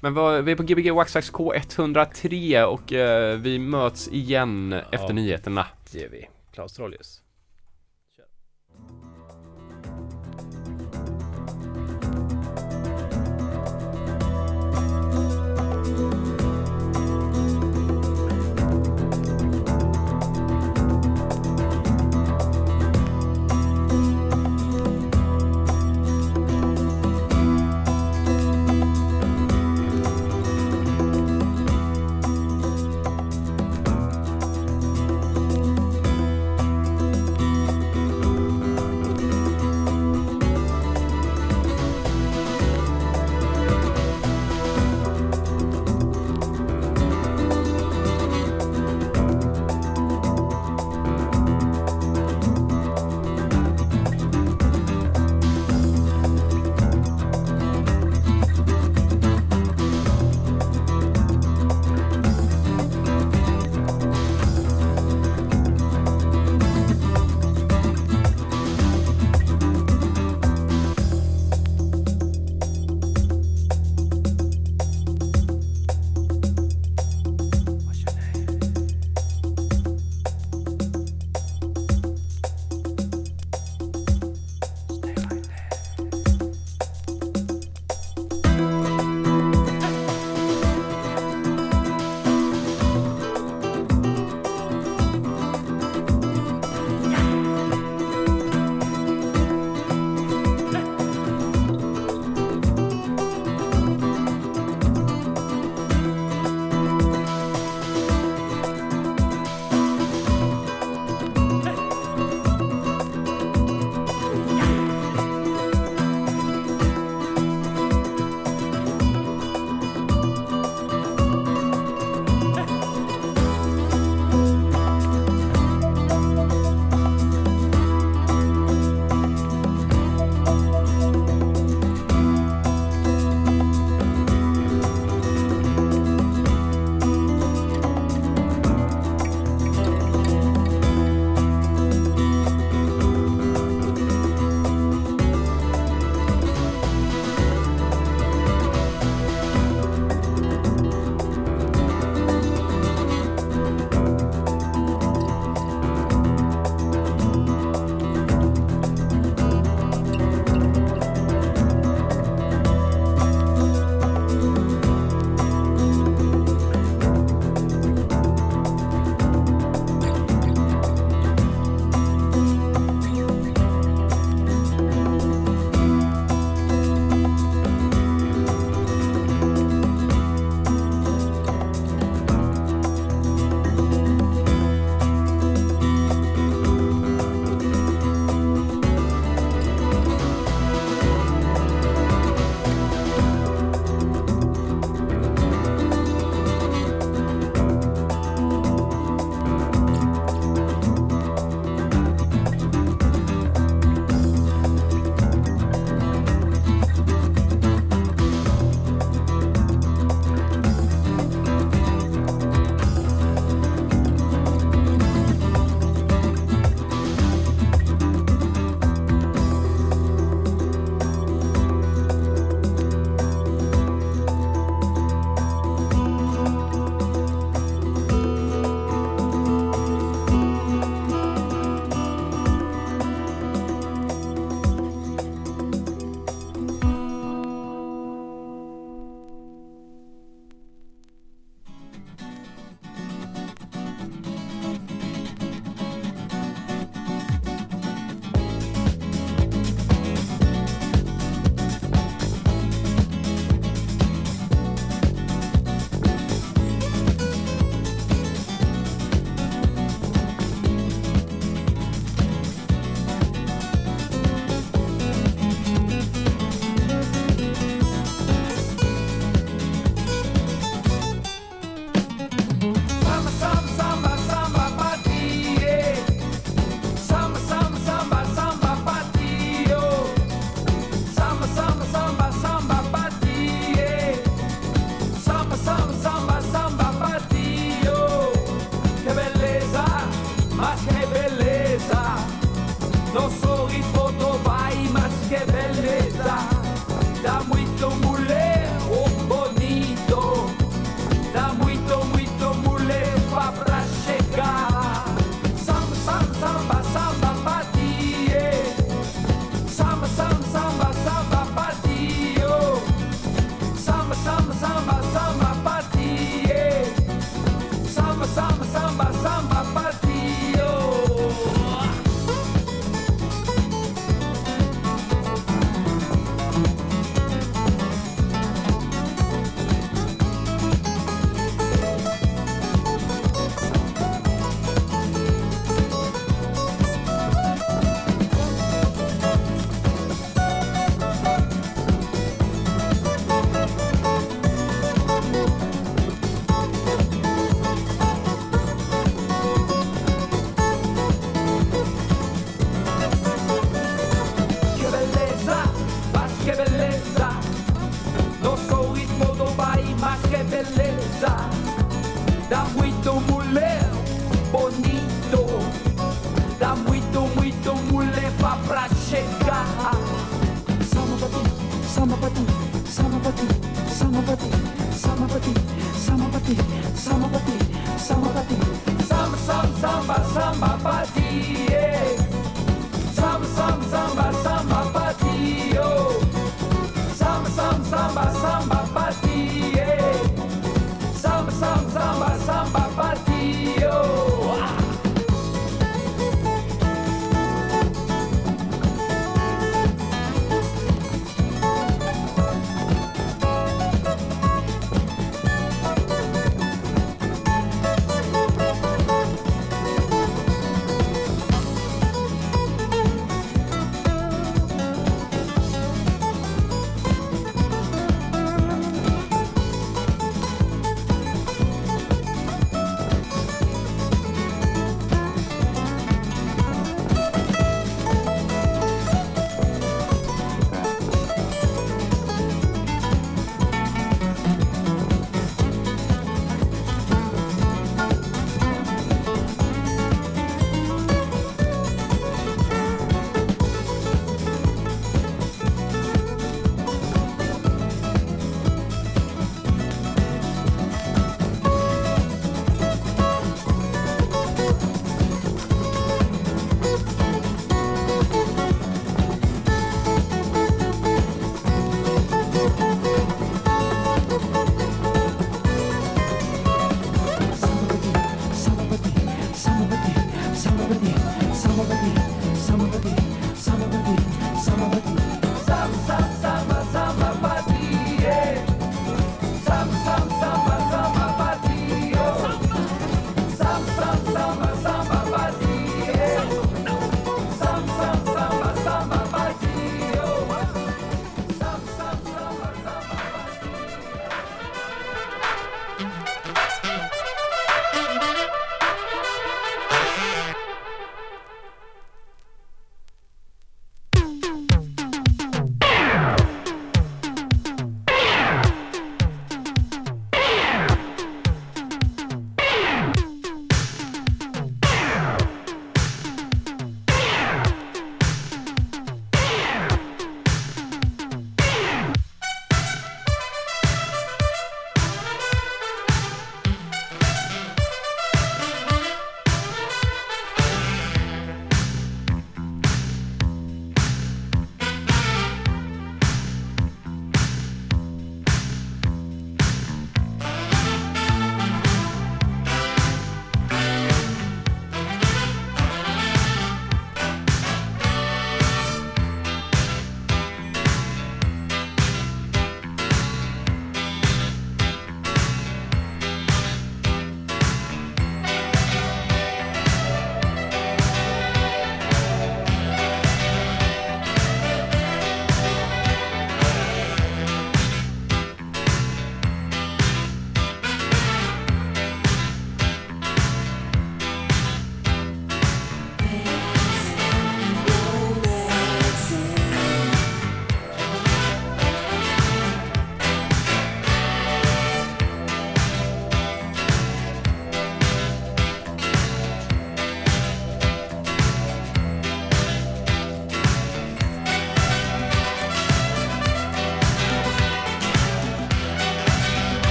Men 0.00 0.14
vad, 0.14 0.44
vi 0.44 0.52
är 0.52 0.56
på 0.56 0.62
Gbg 0.62 0.90
Waxtrax 0.90 1.32
K103 1.32 2.62
och 2.64 2.92
eh, 2.92 3.38
vi 3.38 3.58
möts 3.58 4.08
igen 4.08 4.72
efter 4.72 5.12
nyheterna. 5.12 5.66
Det 5.92 5.98
ger 5.98 6.08
vi. 6.08 6.28
Klaus 6.52 6.72
Trollius. 6.72 7.22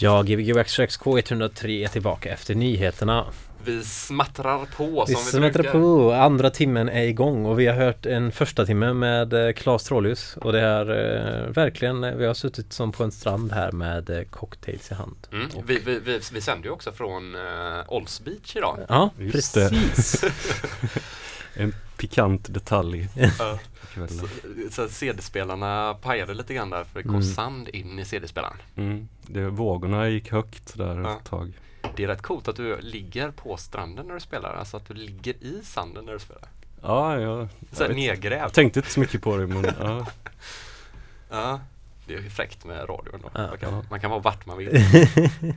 Ja, 0.00 0.22
Gbg 0.22 0.52
Waxtrax 0.52 0.98
K103 0.98 1.84
är 1.84 1.88
tillbaka 1.88 2.32
efter 2.32 2.54
nyheterna. 2.54 3.26
Vi 3.64 3.84
smattrar 3.84 4.66
på 4.76 5.04
Vi 5.08 5.14
som 5.14 5.24
vi 5.24 5.30
smätter 5.30 5.62
brukar. 5.62 5.72
på, 5.72 6.12
andra 6.12 6.50
timmen 6.50 6.88
är 6.88 7.02
igång 7.02 7.46
och 7.46 7.60
vi 7.60 7.66
har 7.66 7.74
hört 7.74 8.06
en 8.06 8.32
första 8.32 8.66
timme 8.66 8.92
med 8.92 9.32
eh, 9.32 9.52
Claes 9.52 9.84
Trålius 9.84 10.36
och 10.36 10.52
det 10.52 10.60
är 10.60 10.90
eh, 10.90 11.50
verkligen, 11.50 12.04
eh, 12.04 12.14
vi 12.14 12.26
har 12.26 12.34
suttit 12.34 12.72
som 12.72 12.92
på 12.92 13.04
en 13.04 13.12
strand 13.12 13.52
här 13.52 13.72
med 13.72 14.10
eh, 14.10 14.22
cocktails 14.22 14.90
i 14.90 14.94
hand. 14.94 15.16
Mm. 15.32 15.48
Vi, 15.66 15.78
vi, 15.78 15.98
vi, 15.98 16.20
vi 16.32 16.40
sänder 16.40 16.64
ju 16.64 16.70
också 16.70 16.92
från 16.92 17.34
uh, 17.34 17.42
Olds 17.88 18.20
Beach 18.20 18.56
idag. 18.56 18.78
Ja, 18.88 19.10
Just 19.18 19.54
det. 19.54 19.68
precis. 19.68 20.24
En 21.54 21.74
pikant 21.98 22.54
detalj 22.54 23.08
Ja. 23.14 23.58
Så, 24.70 24.88
CD-spelarna 24.88 25.94
pajade 25.94 26.34
lite 26.34 26.54
grann 26.54 26.70
där 26.70 26.84
för 26.84 26.98
det 26.98 27.02
kom 27.02 27.14
Mm. 27.14 27.22
sand 27.22 27.68
in 27.68 27.98
i 27.98 28.04
CD-spelaren. 28.04 28.56
Mm. 28.76 29.08
Det, 29.26 29.48
vågorna 29.48 30.08
gick 30.08 30.32
högt 30.32 30.76
där 30.76 31.00
Ja. 31.00 31.16
ett 31.18 31.24
tag. 31.24 31.52
Det 31.96 32.04
är 32.04 32.08
rätt 32.08 32.22
coolt 32.22 32.48
att 32.48 32.56
du 32.56 32.80
ligger 32.80 33.30
på 33.30 33.56
stranden 33.56 34.06
när 34.06 34.14
du 34.14 34.20
spelar, 34.20 34.54
alltså 34.54 34.76
att 34.76 34.88
du 34.88 34.94
ligger 34.94 35.32
i 35.34 35.60
sanden 35.64 36.04
när 36.04 36.12
du 36.12 36.18
spelar. 36.18 36.44
Ja, 36.82 37.20
jag, 37.20 37.48
Så 37.72 37.82
jag, 37.82 37.94
nedgrävd. 37.96 38.42
jag 38.42 38.52
tänkte 38.52 38.78
inte 38.78 38.90
så 38.90 39.00
mycket 39.00 39.22
på 39.22 39.36
det 39.36 39.46
men 39.46 39.64
ja. 39.80 40.06
Ja, 41.30 41.60
det 42.06 42.14
är 42.14 42.20
ju 42.20 42.30
fräckt 42.30 42.64
med 42.64 42.88
radion 42.88 43.20
då. 43.22 43.30
Ja. 43.34 43.46
man, 43.48 43.58
kan, 43.58 43.84
man 43.90 44.00
kan 44.00 44.10
vara 44.10 44.20
vart 44.20 44.46
man 44.46 44.58
vill. 44.58 44.70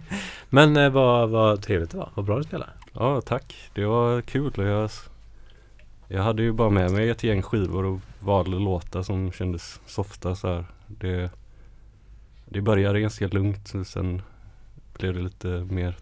Men 0.50 0.78
eh, 0.78 0.90
vad, 0.90 1.30
vad 1.30 1.62
trevligt 1.64 1.92
det 1.92 1.98
var, 1.98 2.10
vad 2.16 2.26
bra 2.26 2.38
du 2.38 2.44
spelade. 2.44 2.72
ja, 2.94 3.22
tack. 3.22 3.56
Det 3.74 3.86
var 3.86 4.22
kul. 4.22 4.54
Jag, 4.56 4.90
jag 6.14 6.24
hade 6.24 6.44
ju 6.44 6.52
bara 6.52 6.70
med 6.70 6.92
mig 6.92 7.10
ett 7.10 7.24
gäng 7.24 7.42
skivor 7.42 7.86
och 7.86 8.00
valde 8.20 8.60
låtar 8.60 9.04
som 9.04 9.32
kändes 9.32 9.80
softa 9.86 10.36
så 10.36 10.48
här. 10.48 10.66
Det, 10.88 11.32
det 12.46 12.62
började 12.62 13.02
ganska 13.02 13.28
lugnt 13.28 13.74
och 13.74 13.88
sen 13.88 14.22
blev 14.94 15.14
det 15.14 15.22
lite 15.22 15.48
mer 15.48 15.98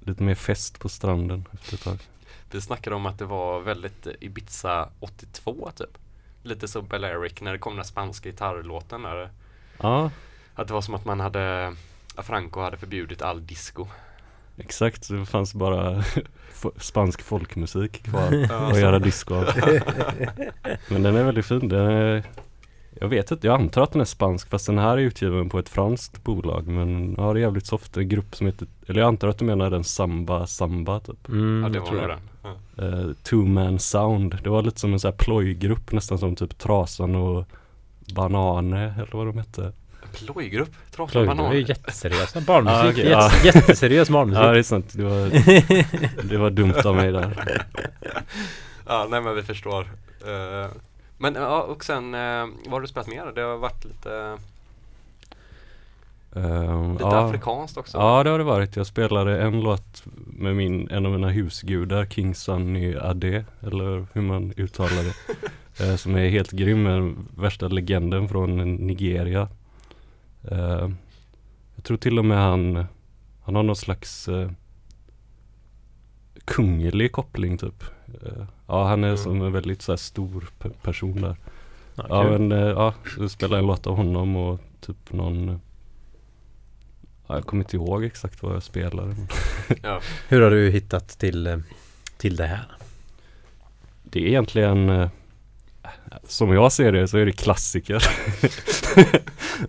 lite 0.00 0.22
mer 0.22 0.34
fest 0.34 0.80
på 0.80 0.88
stranden 0.88 1.44
efter 1.52 1.74
ett 1.74 1.82
tag. 1.82 1.98
Vi 2.50 2.60
snackade 2.60 2.96
om 2.96 3.06
att 3.06 3.18
det 3.18 3.24
var 3.24 3.60
väldigt 3.60 4.06
Ibiza 4.20 4.88
82 5.00 5.70
typ. 5.76 5.98
Lite 6.42 6.68
så 6.68 6.82
Balearic 6.82 7.40
när 7.40 7.52
det 7.52 7.58
kom 7.58 7.76
den 7.76 7.84
spanska 7.84 8.28
gitarrlåten 8.28 9.02
där. 9.02 9.30
Ja, 9.80 10.10
Att 10.54 10.68
det 10.68 10.74
var 10.74 10.80
som 10.80 10.94
att 10.94 11.04
man 11.04 11.20
hade 11.20 11.74
Franco 12.16 12.60
hade 12.60 12.76
förbjudit 12.76 13.22
all 13.22 13.46
disco. 13.46 13.86
exakt. 14.56 15.08
Det 15.08 15.26
fanns 15.26 15.54
bara 15.54 16.04
spansk 16.76 17.22
folkmusik 17.22 18.02
kvar 18.02 18.46
att 18.50 18.74
så- 18.74 18.80
göra 18.80 18.98
disco 18.98 19.34
av. 19.34 19.44
Men 20.88 21.02
den 21.02 21.16
är 21.16 21.24
väldigt 21.24 21.46
fin. 21.46 21.68
Den 21.68 21.86
är, 21.90 22.22
jag 23.00 23.08
vet 23.08 23.30
inte, 23.30 23.46
jag 23.46 23.60
antar 23.60 23.82
att 23.82 23.92
den 23.92 24.00
är 24.00 24.04
spansk 24.04 24.48
fast 24.50 24.66
den 24.66 24.78
här 24.78 24.92
är 24.98 25.02
utgiven 25.02 25.48
på 25.48 25.58
ett 25.58 25.68
franskt 25.68 26.24
bolag. 26.24 26.66
Men 26.66 27.14
ja, 27.18 27.32
det 27.32 27.40
är 27.40 27.42
jävligt 27.42 27.66
soft. 27.66 27.96
En 27.96 28.08
grupp 28.08 28.36
som 28.36 28.46
heter, 28.46 28.68
eller 28.86 29.00
jag 29.00 29.08
antar 29.08 29.28
att 29.28 29.38
du 29.38 29.44
menar 29.44 29.70
den 29.70 29.84
Samba 29.84 30.46
Samba 30.46 31.00
typ. 31.00 31.28
Mm, 31.28 31.62
Ja, 31.62 31.68
det 31.68 31.78
jag 31.92 32.00
var 32.02 32.08
den. 32.08 32.20
Ja. 32.42 32.84
Eh, 32.84 33.12
two 33.22 33.34
Man 33.36 33.78
Sound. 33.78 34.38
Det 34.42 34.50
var 34.50 34.62
lite 34.62 34.80
som 34.80 34.92
en 34.92 35.00
sån 35.00 35.10
här 35.10 35.16
plojgrupp 35.18 35.92
nästan 35.92 36.18
som 36.18 36.36
typ 36.36 36.58
Trasan 36.58 37.14
och 37.14 37.44
Banane 38.14 38.94
eller 38.96 39.12
vad 39.16 39.26
de 39.26 39.38
hette. 39.38 39.72
Plojgrupp, 40.12 40.70
Trasan 40.90 41.08
Plöjde 41.12 41.32
är 41.32 41.36
Banan. 41.36 41.52
ju 41.56 41.62
jätteseriösa 41.62 42.40
barnmusik, 42.40 42.76
Ah, 42.84 42.88
okej, 42.90 42.98
Jätte, 43.08 43.10
ja. 43.10 43.30
jätteseriös 43.44 44.08
Ja 44.08 44.12
barnmusik. 44.12 44.42
det 44.52 44.58
är 44.58 44.62
sant. 44.62 44.92
Det 44.92 45.02
var, 45.04 46.28
det 46.28 46.36
var 46.38 46.50
dumt 46.50 46.74
av 46.84 46.96
mig 46.96 47.12
där. 47.12 47.44
Ja, 48.86 49.06
nej 49.10 49.20
men 49.20 49.34
vi 49.34 49.42
förstår. 49.42 49.80
Eh, 50.26 50.70
men 51.18 51.34
ja, 51.34 51.62
och 51.62 51.84
sen, 51.84 52.14
eh, 52.14 52.46
vad 52.64 52.72
har 52.72 52.80
du 52.80 52.86
spelat 52.86 53.08
mer? 53.08 53.32
Det 53.34 53.40
har 53.40 53.56
varit 53.56 53.84
lite, 53.84 54.38
Ehm, 56.36 56.92
lite 56.92 57.04
ja. 57.04 57.26
afrikanskt 57.28 57.76
också. 57.76 57.98
Ja 57.98 58.22
det 58.22 58.30
har 58.30 58.38
det 58.38 58.44
varit. 58.44 58.76
Jag 58.76 58.86
spelade 58.86 59.42
en 59.42 59.60
låt 59.60 60.02
med 60.26 60.56
min, 60.56 60.90
en 60.90 61.06
av 61.06 61.12
mina 61.12 61.28
husgudar, 61.28 62.06
King 62.06 62.34
Sunny 62.34 62.96
Ade, 62.96 63.44
eller 63.62 64.06
hur 64.12 64.22
man 64.22 64.52
uttalar 64.56 65.02
det. 65.02 65.84
eh, 65.84 65.96
som 65.96 66.16
är 66.16 66.28
helt 66.28 66.50
grym, 66.50 67.16
värsta 67.36 67.68
legenden 67.68 68.28
från 68.28 68.56
Nigeria. 68.74 69.48
Eh, 70.50 70.90
jag 71.74 71.84
tror 71.84 71.96
till 71.96 72.18
och 72.18 72.24
med 72.24 72.38
han, 72.38 72.84
han 73.42 73.54
har 73.54 73.62
någon 73.62 73.76
slags 73.76 74.28
eh, 74.28 74.50
kunglig 76.44 77.12
koppling 77.12 77.58
typ. 77.58 77.84
Eh, 78.22 78.44
ja 78.66 78.88
han 78.88 79.04
är 79.04 79.08
Mm. 79.08 79.18
som 79.18 79.42
en 79.42 79.52
väldigt 79.52 79.82
så 79.82 79.92
här, 79.92 79.96
stor 79.96 80.48
pe- 80.60 80.74
person 80.82 81.20
där. 81.20 81.36
Ja, 81.94 82.04
Ja 82.08 82.22
kul. 82.22 82.30
men 82.38 82.52
eh, 82.52 82.58
ja, 82.68 82.94
så 83.16 83.28
spelade 83.28 83.54
jag 83.56 83.62
en 83.62 83.66
låt 83.66 83.86
av 83.86 83.96
honom 83.96 84.36
och 84.36 84.60
typ 84.80 85.12
någon 85.12 85.60
Ja, 87.26 87.34
jag 87.34 87.46
kommer 87.46 87.62
inte 87.64 87.76
ihåg 87.76 88.04
exakt 88.04 88.42
vad 88.42 88.54
jag 88.54 88.62
spelade. 88.62 89.16
Ja. 89.82 90.00
Hur 90.28 90.40
har 90.40 90.50
du 90.50 90.70
hittat 90.70 91.08
till, 91.08 91.62
till 92.16 92.36
det 92.36 92.46
här? 92.46 92.64
Det 94.02 94.20
är 94.20 94.26
egentligen 94.26 94.90
eh, 94.90 95.08
som 96.24 96.52
jag 96.52 96.72
ser 96.72 96.92
det 96.92 97.08
så 97.08 97.18
är 97.18 97.26
det 97.26 97.32
klassiker. 97.32 98.04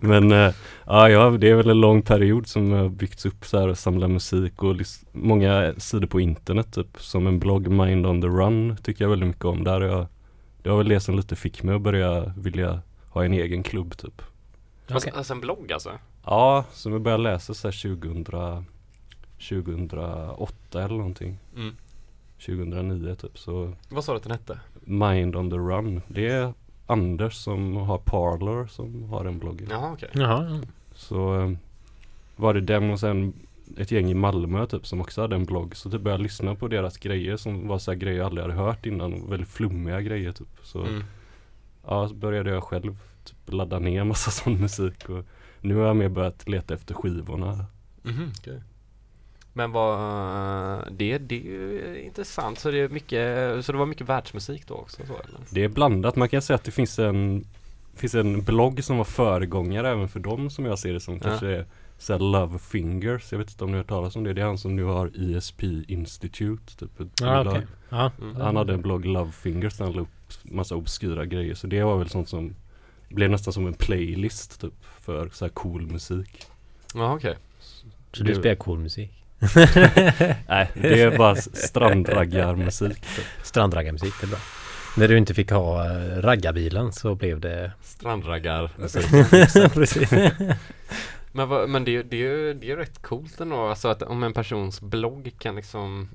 Men 0.00 0.32
eh, 0.32 0.54
ja, 0.86 1.30
det 1.30 1.50
är 1.50 1.54
väl 1.54 1.70
en 1.70 1.80
lång 1.80 2.02
period 2.02 2.46
som 2.46 2.72
har 2.72 2.88
byggts 2.88 3.26
upp 3.26 3.46
så 3.46 3.58
här 3.58 3.68
och 3.68 3.78
samla 3.78 4.08
musik 4.08 4.62
och 4.62 4.76
många 5.12 5.74
sidor 5.78 6.06
på 6.06 6.20
internet 6.20 6.74
typ. 6.74 6.96
Som 6.98 7.26
en 7.26 7.38
blogg 7.38 7.68
Mind 7.68 8.06
on 8.06 8.20
the 8.20 8.28
Run 8.28 8.76
tycker 8.82 9.04
jag 9.04 9.10
väldigt 9.10 9.28
mycket 9.28 9.44
om. 9.44 9.64
Där 9.64 9.80
jag, 9.80 10.06
det 10.62 10.70
var 10.70 10.76
väl 10.76 10.88
det 10.88 11.00
som 11.00 11.16
lite 11.16 11.36
fick 11.36 11.62
mig 11.62 11.74
att 11.74 11.80
börja 11.80 12.32
vilja 12.36 12.80
ha 13.08 13.24
en 13.24 13.32
egen 13.32 13.62
klubb 13.62 13.96
typ. 13.96 14.22
Alltså, 14.90 15.10
alltså 15.10 15.32
en 15.32 15.40
blogg 15.40 15.72
alltså? 15.72 15.90
Ja, 16.24 16.64
som 16.72 16.92
jag 16.92 17.02
började 17.02 17.22
läsa 17.22 17.54
så 17.54 17.68
här 17.68 17.96
2000, 17.98 18.24
2008 19.48 20.84
eller 20.84 20.96
någonting. 20.96 21.38
Mm. 21.56 21.76
2009 22.46 23.14
typ 23.14 23.38
så 23.38 23.72
Vad 23.88 24.04
sa 24.04 24.12
du 24.12 24.16
att 24.16 24.22
den 24.22 24.32
hette? 24.32 24.58
Mind 24.84 25.36
on 25.36 25.50
the 25.50 25.56
Run. 25.56 26.00
Det 26.08 26.28
är 26.28 26.52
Anders 26.86 27.34
som 27.34 27.76
har 27.76 27.98
Parlor 27.98 28.66
som 28.66 29.02
har 29.02 29.24
den 29.24 29.38
bloggen. 29.38 29.66
Jaha 29.70 29.92
okej. 29.92 30.08
Jaha, 30.12 30.48
ja. 30.50 30.60
Så 30.94 31.40
eh, 31.40 31.50
var 32.36 32.54
det 32.54 32.60
den 32.60 32.90
och 32.90 33.00
sen 33.00 33.32
ett 33.76 33.90
gäng 33.90 34.10
i 34.10 34.14
Malmö 34.14 34.66
typ 34.66 34.86
som 34.86 35.00
också 35.00 35.20
hade 35.20 35.36
en 35.36 35.44
blogg. 35.44 35.76
Så 35.76 35.90
typ 35.90 36.00
började 36.00 36.20
jag 36.20 36.22
lyssna 36.22 36.54
på 36.54 36.68
deras 36.68 36.98
grejer 36.98 37.36
som 37.36 37.68
var 37.68 37.78
så 37.78 37.90
här 37.90 37.98
grejer 37.98 38.18
jag 38.18 38.26
aldrig 38.26 38.42
hade 38.46 38.54
hört 38.58 38.86
innan. 38.86 39.12
Och 39.14 39.32
väldigt 39.32 39.48
flummiga 39.48 40.00
grejer 40.00 40.32
typ. 40.32 40.48
Så 40.62 40.80
Mm. 40.82 41.04
ja, 41.86 42.08
så 42.08 42.14
började 42.14 42.50
jag 42.50 42.62
själv 42.64 42.98
typ 43.24 43.36
ladda 43.52 43.78
ner 43.78 44.04
massa 44.04 44.30
sån 44.42 44.60
musik. 44.60 45.08
Och 45.08 45.24
nu 45.60 45.74
har 45.76 45.86
jag 45.86 45.96
mer 45.96 46.08
börjat 46.08 46.48
leta 46.48 46.74
efter 46.74 46.94
skivorna. 46.94 47.64
Mhm, 48.02 48.30
okej. 48.38 48.60
Men 49.56 49.72
vad, 49.72 49.98
det, 50.92 51.18
det 51.18 51.34
är 51.36 51.42
ju 51.44 52.02
intressant. 52.04 52.58
Så 52.58 52.70
det 52.70 52.78
är 52.78 52.88
mycket, 52.88 53.64
så 53.64 53.72
det 53.72 53.78
var 53.78 53.86
mycket 53.86 54.08
världsmusik 54.08 54.66
då 54.66 54.74
också 54.74 54.96
så 55.06 55.12
eller? 55.12 55.40
Det 55.50 55.64
är 55.64 55.68
blandat. 55.68 56.16
Man 56.16 56.28
kan 56.28 56.42
säga 56.42 56.54
att 56.54 56.64
det 56.64 56.70
finns 56.70 56.98
en 56.98 57.44
finns 57.96 58.14
en 58.14 58.42
blogg 58.42 58.84
som 58.84 58.96
var 58.96 59.04
föregångare 59.04 59.90
även 59.90 60.08
för 60.08 60.20
dem 60.20 60.50
som 60.50 60.64
jag 60.64 60.78
ser 60.78 60.92
det 60.92 61.00
som 61.00 61.14
Ja. 61.14 61.20
kanske 61.20 61.46
är 61.46 61.66
såhär 61.98 62.20
Love 62.20 62.58
Fingers. 62.58 63.32
Jag 63.32 63.38
vet 63.38 63.50
inte 63.50 63.64
om 63.64 63.70
ni 63.70 63.76
har 63.76 63.82
hört 63.82 63.88
talas 63.88 64.16
om 64.16 64.24
det. 64.24 64.32
Det 64.32 64.40
är 64.40 64.46
han 64.46 64.58
som 64.58 64.76
nu 64.76 64.84
har 64.84 65.10
ESP 65.36 65.62
Institute. 65.88 66.76
Typ 66.78 66.98
bolag. 66.98 67.46
okej. 67.46 67.62
Ja. 67.88 68.10
Mm. 68.20 68.36
Han 68.36 68.56
hade 68.56 68.74
en 68.74 68.82
blogg 68.82 69.04
Love 69.06 69.32
Fingers 69.32 69.76
där 69.76 69.84
han 69.84 69.94
la 69.94 70.00
upp 70.02 70.08
massa 70.42 70.76
obskyra 70.76 71.24
grejer. 71.24 71.54
Så 71.54 71.66
det 71.66 71.82
var 71.82 71.98
väl 71.98 72.08
sånt 72.08 72.28
som 72.28 72.54
blev 73.08 73.30
nästan 73.30 73.52
som 73.52 73.66
en 73.66 73.74
playlist 73.74 74.60
typ 74.60 74.84
för 75.00 75.28
så 75.32 75.44
här 75.44 75.50
cool 75.50 75.86
musik. 75.86 76.42
Ja 76.94 77.14
okej. 77.14 77.36
Så 78.12 78.24
du 78.24 78.34
spelar 78.34 78.54
cool 78.56 78.78
musik? 78.78 79.23
Nej, 80.48 80.70
det 80.74 81.02
är 81.02 81.18
bara 81.18 81.36
strandraggarmusik. 81.36 83.04
Strandraggarmusik, 83.42 84.14
det 84.20 84.26
är 84.26 84.28
bra. 84.28 84.38
När 84.96 85.08
du 85.08 85.18
inte 85.18 85.34
fick 85.34 85.50
ha 85.50 85.84
eh, 85.86 86.20
raggarbilen 86.22 86.92
så 86.92 87.14
blev 87.14 87.40
det... 87.40 87.72
Strandraggar. 87.82 88.70
Precis. 89.74 90.10
Men, 91.32 91.48
vad, 91.48 91.68
men 91.68 91.84
det, 91.84 91.96
är- 91.96 92.02
det, 92.02 92.52
det 92.52 92.66
är 92.66 92.70
ju 92.70 92.76
rätt 92.76 93.02
coolt 93.02 93.40
ändå. 93.40 93.68
Alltså 93.68 93.88
att 93.88 94.02
om 94.02 94.22
en 94.22 94.32
persons 94.32 94.80
blogg 94.80 95.34
kan 95.38 95.56
liksom 95.56 96.08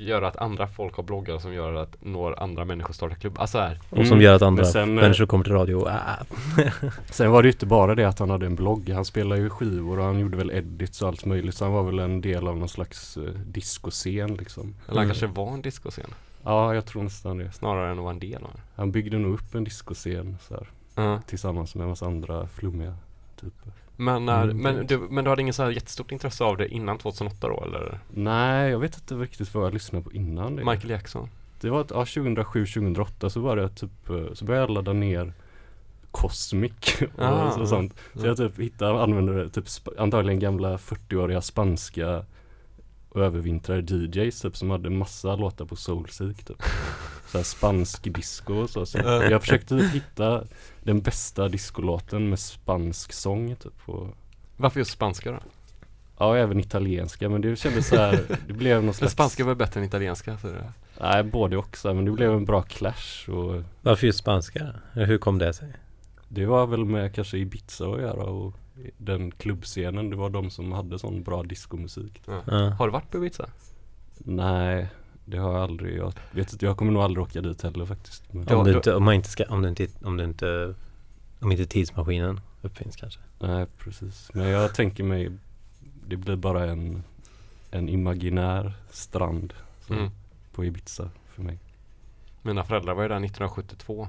göra 0.00 0.28
att 0.28 0.36
andra 0.36 0.66
folk 0.66 0.94
har 0.96 1.02
bloggar 1.02 1.38
som 1.38 1.52
gör 1.54 1.74
att 1.74 1.96
når 2.00 2.42
andra 2.42 2.64
människor 2.64 2.94
startar 2.94 3.16
klubb. 3.16 3.36
Alltså 3.38 3.58
här. 3.58 3.78
Och 3.90 4.06
som 4.06 4.20
gör 4.20 4.34
att 4.34 4.42
andra 4.42 4.64
sen, 4.64 4.98
eh, 4.98 5.02
människor 5.02 5.26
kommer 5.26 5.44
till 5.44 5.52
radio. 5.52 5.88
Ah, 5.88 6.16
Sen 7.10 7.30
var 7.30 7.42
det 7.42 7.46
ju 7.46 7.52
inte 7.52 7.66
bara 7.66 7.94
det 7.94 8.04
att 8.04 8.18
han 8.18 8.30
hade 8.30 8.46
en 8.46 8.54
blogg. 8.54 8.88
Han 8.90 9.04
spelade 9.04 9.40
ju 9.40 9.50
skivor 9.50 9.98
och 9.98 10.04
han 10.04 10.18
gjorde 10.18 10.36
väl 10.36 10.50
edits 10.50 11.02
och 11.02 11.08
allt 11.08 11.24
möjligt. 11.24 11.54
Så 11.54 11.64
han 11.64 11.74
var 11.74 11.82
väl 11.82 11.98
en 11.98 12.20
del 12.20 12.48
av 12.48 12.56
någon 12.58 12.68
slags 12.68 13.16
uh, 13.16 13.24
discoscen 13.46 14.34
liksom. 14.34 14.62
Eller 14.88 14.96
han 14.96 14.96
Mm. 14.96 15.08
kanske 15.08 15.26
var 15.26 15.52
en 15.54 15.62
discoscen. 15.62 16.10
Ja, 16.44 16.74
jag 16.74 16.86
tror 16.86 17.02
nästan 17.02 17.38
det. 17.38 17.52
Snarare 17.52 17.90
än 17.90 17.98
att 17.98 18.02
vara 18.04 18.12
en 18.12 18.18
del 18.20 18.42
av 18.44 18.50
den. 18.52 18.60
Han 18.76 18.90
byggde 18.92 19.18
nog 19.18 19.34
upp 19.34 19.54
en 19.54 19.64
discoscen 19.64 20.36
så 20.48 20.54
här, 20.54 20.66
Ja. 20.94 21.20
tillsammans 21.26 21.74
med 21.74 21.82
en 21.84 21.88
massa 21.90 22.06
andra 22.06 22.46
flummiga 22.46 22.94
typer. 23.40 23.72
Men, 24.00 24.26
när, 24.26 24.42
Mm, 24.44 24.56
men, 24.56 24.86
du, 24.86 24.98
men 24.98 25.24
du 25.24 25.30
hade 25.30 25.42
ingen 25.42 25.54
så 25.54 25.62
här 25.62 25.70
jättestort 25.70 26.12
intresse 26.12 26.44
av 26.44 26.56
det 26.56 26.68
innan 26.68 26.98
2008 26.98 27.48
då 27.48 27.64
eller? 27.64 28.00
Nej, 28.10 28.70
jag 28.70 28.78
vet 28.78 28.94
inte 28.94 29.14
riktigt 29.14 29.54
vad 29.54 29.64
jag 29.64 29.74
lyssnade 29.74 30.04
på 30.04 30.12
innan 30.12 30.56
det. 30.56 30.64
Michael 30.64 30.90
Jackson? 30.90 31.28
Det 31.60 31.70
var 31.70 31.80
att, 31.80 31.90
ja, 31.90 32.04
2007-2008 32.04 33.28
så 33.28 33.40
var 33.40 33.56
det 33.56 33.68
typ, 33.68 33.90
så 34.32 34.44
började 34.44 34.66
jag 34.66 34.70
ladda 34.70 34.92
ner 34.92 35.32
Cosmic 36.10 36.72
och 37.16 37.24
Ah, 37.24 37.50
så, 37.50 37.66
sånt. 37.66 37.94
Så 38.14 38.26
jag 38.26 38.36
typ 38.36 38.58
hittade 38.58 39.02
använde 39.02 39.50
typ 39.50 39.64
antagligen 39.98 40.40
gamla 40.40 40.76
40-åriga 40.76 41.40
spanska 41.40 42.24
övervintrade 43.14 43.94
DJs 43.94 44.40
typ 44.40 44.56
som 44.56 44.70
hade 44.70 44.90
massa 44.90 45.36
låtar 45.36 45.64
på 45.64 45.76
Soulseek 45.76 46.44
typ. 46.44 46.62
Så 47.26 47.42
spansk 47.42 48.14
disco 48.14 48.54
och 48.54 48.70
så. 48.70 48.86
så 48.86 48.98
jag 48.98 49.40
försökte 49.40 49.78
typ 49.78 49.94
hitta 49.94 50.44
den 50.82 51.00
bästa 51.00 51.48
discolåten 51.48 52.28
med 52.28 52.38
spansk 52.38 53.12
sång 53.12 53.56
typ. 53.56 53.88
Och, 53.88 54.08
Varför 54.56 54.80
just 54.80 54.90
spanska 54.90 55.32
då? 55.32 55.38
ja, 56.18 56.36
även 56.36 56.60
italienska 56.60 57.28
men 57.28 57.40
det 57.40 57.56
kändes 57.56 57.88
så 57.88 57.96
här, 57.96 58.38
det 58.46 58.52
blev 58.52 58.76
någon 58.76 58.84
Den 58.84 58.94
slags 58.94 59.12
spanska 59.12 59.44
var 59.44 59.54
bättre 59.54 59.80
än 59.80 59.86
italienska. 59.86 60.38
Så 60.38 60.46
det. 60.46 60.72
Nej, 61.00 61.22
både 61.22 61.56
också 61.56 61.94
men 61.94 62.04
det 62.04 62.10
blev 62.10 62.32
en 62.32 62.44
bra 62.44 62.62
clash 62.62 63.30
och 63.30 63.62
varför 63.82 64.06
just 64.06 64.18
spanska? 64.18 64.74
Hur 64.92 65.18
kom 65.18 65.38
det 65.38 65.52
sig? 65.52 65.72
Det 66.28 66.46
var 66.46 66.66
väl 66.66 66.84
med 66.84 67.14
kanske 67.14 67.38
Ibiza 67.38 67.86
att 67.86 68.00
göra 68.00 68.22
och 68.22 68.54
den 68.96 69.30
klubbscenen. 69.30 70.10
Det 70.10 70.16
var 70.16 70.30
de 70.30 70.50
som 70.50 70.72
hade 70.72 70.98
sån 70.98 71.22
bra 71.22 71.42
diskomusik. 71.42 72.22
Ja. 72.26 72.70
Har 72.78 72.86
du 72.86 72.92
varit 72.92 73.10
på 73.10 73.18
Ibiza? 73.18 73.48
Nej, 74.18 74.88
det 75.30 75.38
har 75.38 75.52
jag 75.52 75.62
aldrig. 75.62 75.96
Jag 75.98 76.12
vet 76.30 76.52
inte, 76.52 76.64
jag 76.66 76.76
kommer 76.76 76.92
nog 76.92 77.02
aldrig 77.02 77.22
åka 77.22 77.40
dit 77.40 77.62
heller 77.62 77.86
faktiskt. 77.86 78.32
Men, 78.32 78.48
Om, 78.48 78.64
du 78.64 78.76
inte, 78.76 78.94
om, 78.94 79.04
man 79.04 79.14
inte 79.14 79.28
ska, 79.28 79.44
om, 79.44 79.62
du 79.62 79.68
inte, 79.68 79.86
om 80.02 80.16
du 80.16 80.24
inte 80.24 80.74
Om 81.40 81.52
inte 81.52 81.66
tidsmaskinen 81.66 82.40
uppfinns 82.62 82.96
kanske 82.96 83.20
Nej, 83.38 83.66
precis. 83.78 84.30
Men 84.34 84.48
jag 84.48 84.74
tänker 84.74 85.04
mig 85.04 85.30
det 86.06 86.16
blir 86.16 86.36
bara 86.36 86.64
en, 86.70 87.02
en 87.70 87.88
imaginär 87.88 88.72
strand 88.90 89.52
så, 89.86 89.92
Mm. 89.94 90.10
på 90.52 90.64
Ibiza 90.64 91.10
för 91.28 91.42
mig. 91.42 91.58
Mina 92.42 92.64
föräldrar 92.64 92.94
var 92.94 93.02
ju 93.02 93.08
där 93.08 93.16
1972. 93.16 94.08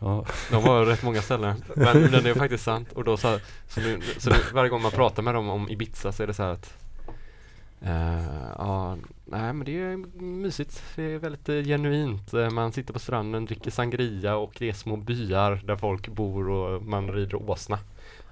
Ja, 0.00 0.24
De 0.50 0.62
var 0.62 0.84
rätt 0.84 1.02
många 1.02 1.22
ställen. 1.22 1.64
Men, 1.76 2.00
men 2.00 2.22
det 2.22 2.30
är 2.30 2.34
faktiskt 2.38 2.64
sant. 2.64 2.92
Och 2.92 3.04
då 3.04 3.16
så, 3.16 3.38
så, 3.68 3.80
nu, 3.80 4.00
så 4.18 4.30
nu, 4.30 4.36
varje 4.54 4.70
gång 4.70 4.82
man 4.82 4.90
pratar 4.90 5.22
med 5.22 5.34
dem 5.34 5.48
om 5.48 5.70
Ibiza 5.70 6.12
så 6.12 6.22
är 6.22 6.26
det 6.26 6.34
så 6.34 6.42
här 6.42 6.50
att 6.52 6.74
eh, 7.80 8.24
Ja, 8.58 8.96
nej 9.30 9.52
men 9.52 9.64
det 9.64 9.78
är 9.80 9.96
mysigt. 10.22 10.82
Det 10.96 11.02
är 11.02 11.18
väldigt 11.18 11.48
eh, 11.48 11.62
genuint. 11.62 12.34
Eh, 12.34 12.50
Man 12.50 12.72
sitter 12.72 12.92
på 12.92 12.98
stranden, 12.98 13.44
dricker 13.44 13.70
sangria 13.70 14.36
och 14.36 14.54
det 14.58 14.68
är 14.68 14.72
små 14.72 14.96
byar 14.96 15.60
där 15.64 15.76
folk 15.76 16.08
bor 16.08 16.50
och 16.50 16.82
man 16.82 17.12
rider 17.12 17.50
åsna. 17.50 17.78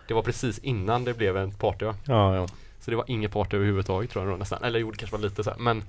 Det 0.09 0.15
var 0.15 0.23
precis 0.23 0.59
innan 0.59 1.05
det 1.05 1.15
blev 1.15 1.37
en 1.37 1.51
party 1.53 1.85
va? 1.85 1.95
Ja, 2.05 2.35
ja 2.37 2.47
Så 2.81 2.91
det 2.91 2.97
var 2.97 3.05
inget 3.09 3.33
party 3.33 3.57
överhuvudtaget 3.57 4.11
tror 4.11 4.25
jag 4.25 4.33
då, 4.35 4.37
nästan. 4.39 4.63
Eller 4.65 4.79
jo, 4.79 4.91
det 4.91 4.97
kanske 4.97 5.17
var 5.17 5.25
lite 5.25 5.45
så 5.45 5.51
här. 5.51 5.59
Men 5.59 5.83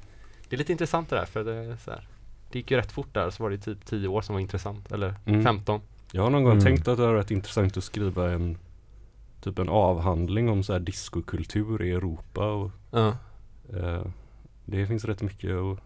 det 0.50 0.56
är 0.56 0.58
lite 0.58 0.72
intressant 0.72 1.10
det 1.10 1.16
där 1.16 1.26
för 1.26 1.44
det 1.44 1.54
är 1.56 1.76
så 1.78 1.92
här. 1.92 2.08
Det 2.52 2.60
gick 2.60 2.72
ju 2.72 2.78
rätt 2.78 2.92
fort 2.92 3.14
där 3.14 3.30
så 3.30 3.44
var 3.44 3.50
det 3.50 3.58
typ 3.58 3.86
10 3.86 4.08
år 4.08 4.22
som 4.22 4.34
var 4.36 4.40
intressant. 4.40 4.92
Eller 4.92 5.14
Mm. 5.26 5.44
15. 5.44 5.82
jag 6.12 6.24
har 6.24 6.30
någon 6.30 6.44
gång 6.44 6.52
Mm. 6.52 6.64
tänkt 6.64 6.88
att 6.88 6.98
det 6.98 7.04
är 7.06 7.14
rätt 7.14 7.32
intressant 7.32 7.78
att 7.78 7.84
skriva 7.84 8.32
en 8.32 8.58
Typ 9.42 9.60
en 9.60 9.70
avhandling 9.70 10.50
om 10.50 10.64
så 10.64 10.74
här 10.74 10.80
diskokultur 10.80 11.82
i 11.82 11.92
Europa 11.92 12.52
och 12.52 12.72
Ja. 12.92 13.08
Eh, 13.74 14.02
det 14.70 14.88
finns 14.88 15.06
rätt 15.06 15.22
mycket 15.22 15.52
att, 15.52 15.80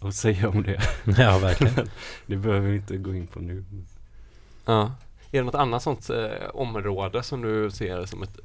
att 0.00 0.14
säga 0.14 0.48
om 0.48 0.62
det. 0.62 0.80
Ja, 1.18 1.38
verkligen 1.38 1.90
Det 2.26 2.36
behöver 2.36 2.68
vi 2.68 2.76
inte 2.76 2.96
gå 2.96 3.14
in 3.14 3.26
på 3.26 3.40
nu. 3.40 3.64
Ja. 4.64 4.92
Är 5.32 5.38
det 5.38 5.42
något 5.42 5.54
annat 5.54 5.82
sånt 5.82 6.10
eh, 6.10 6.48
område 6.54 7.22
som 7.22 7.42
du 7.42 7.70
ser 7.70 8.04
som 8.06 8.22
ett 8.22 8.38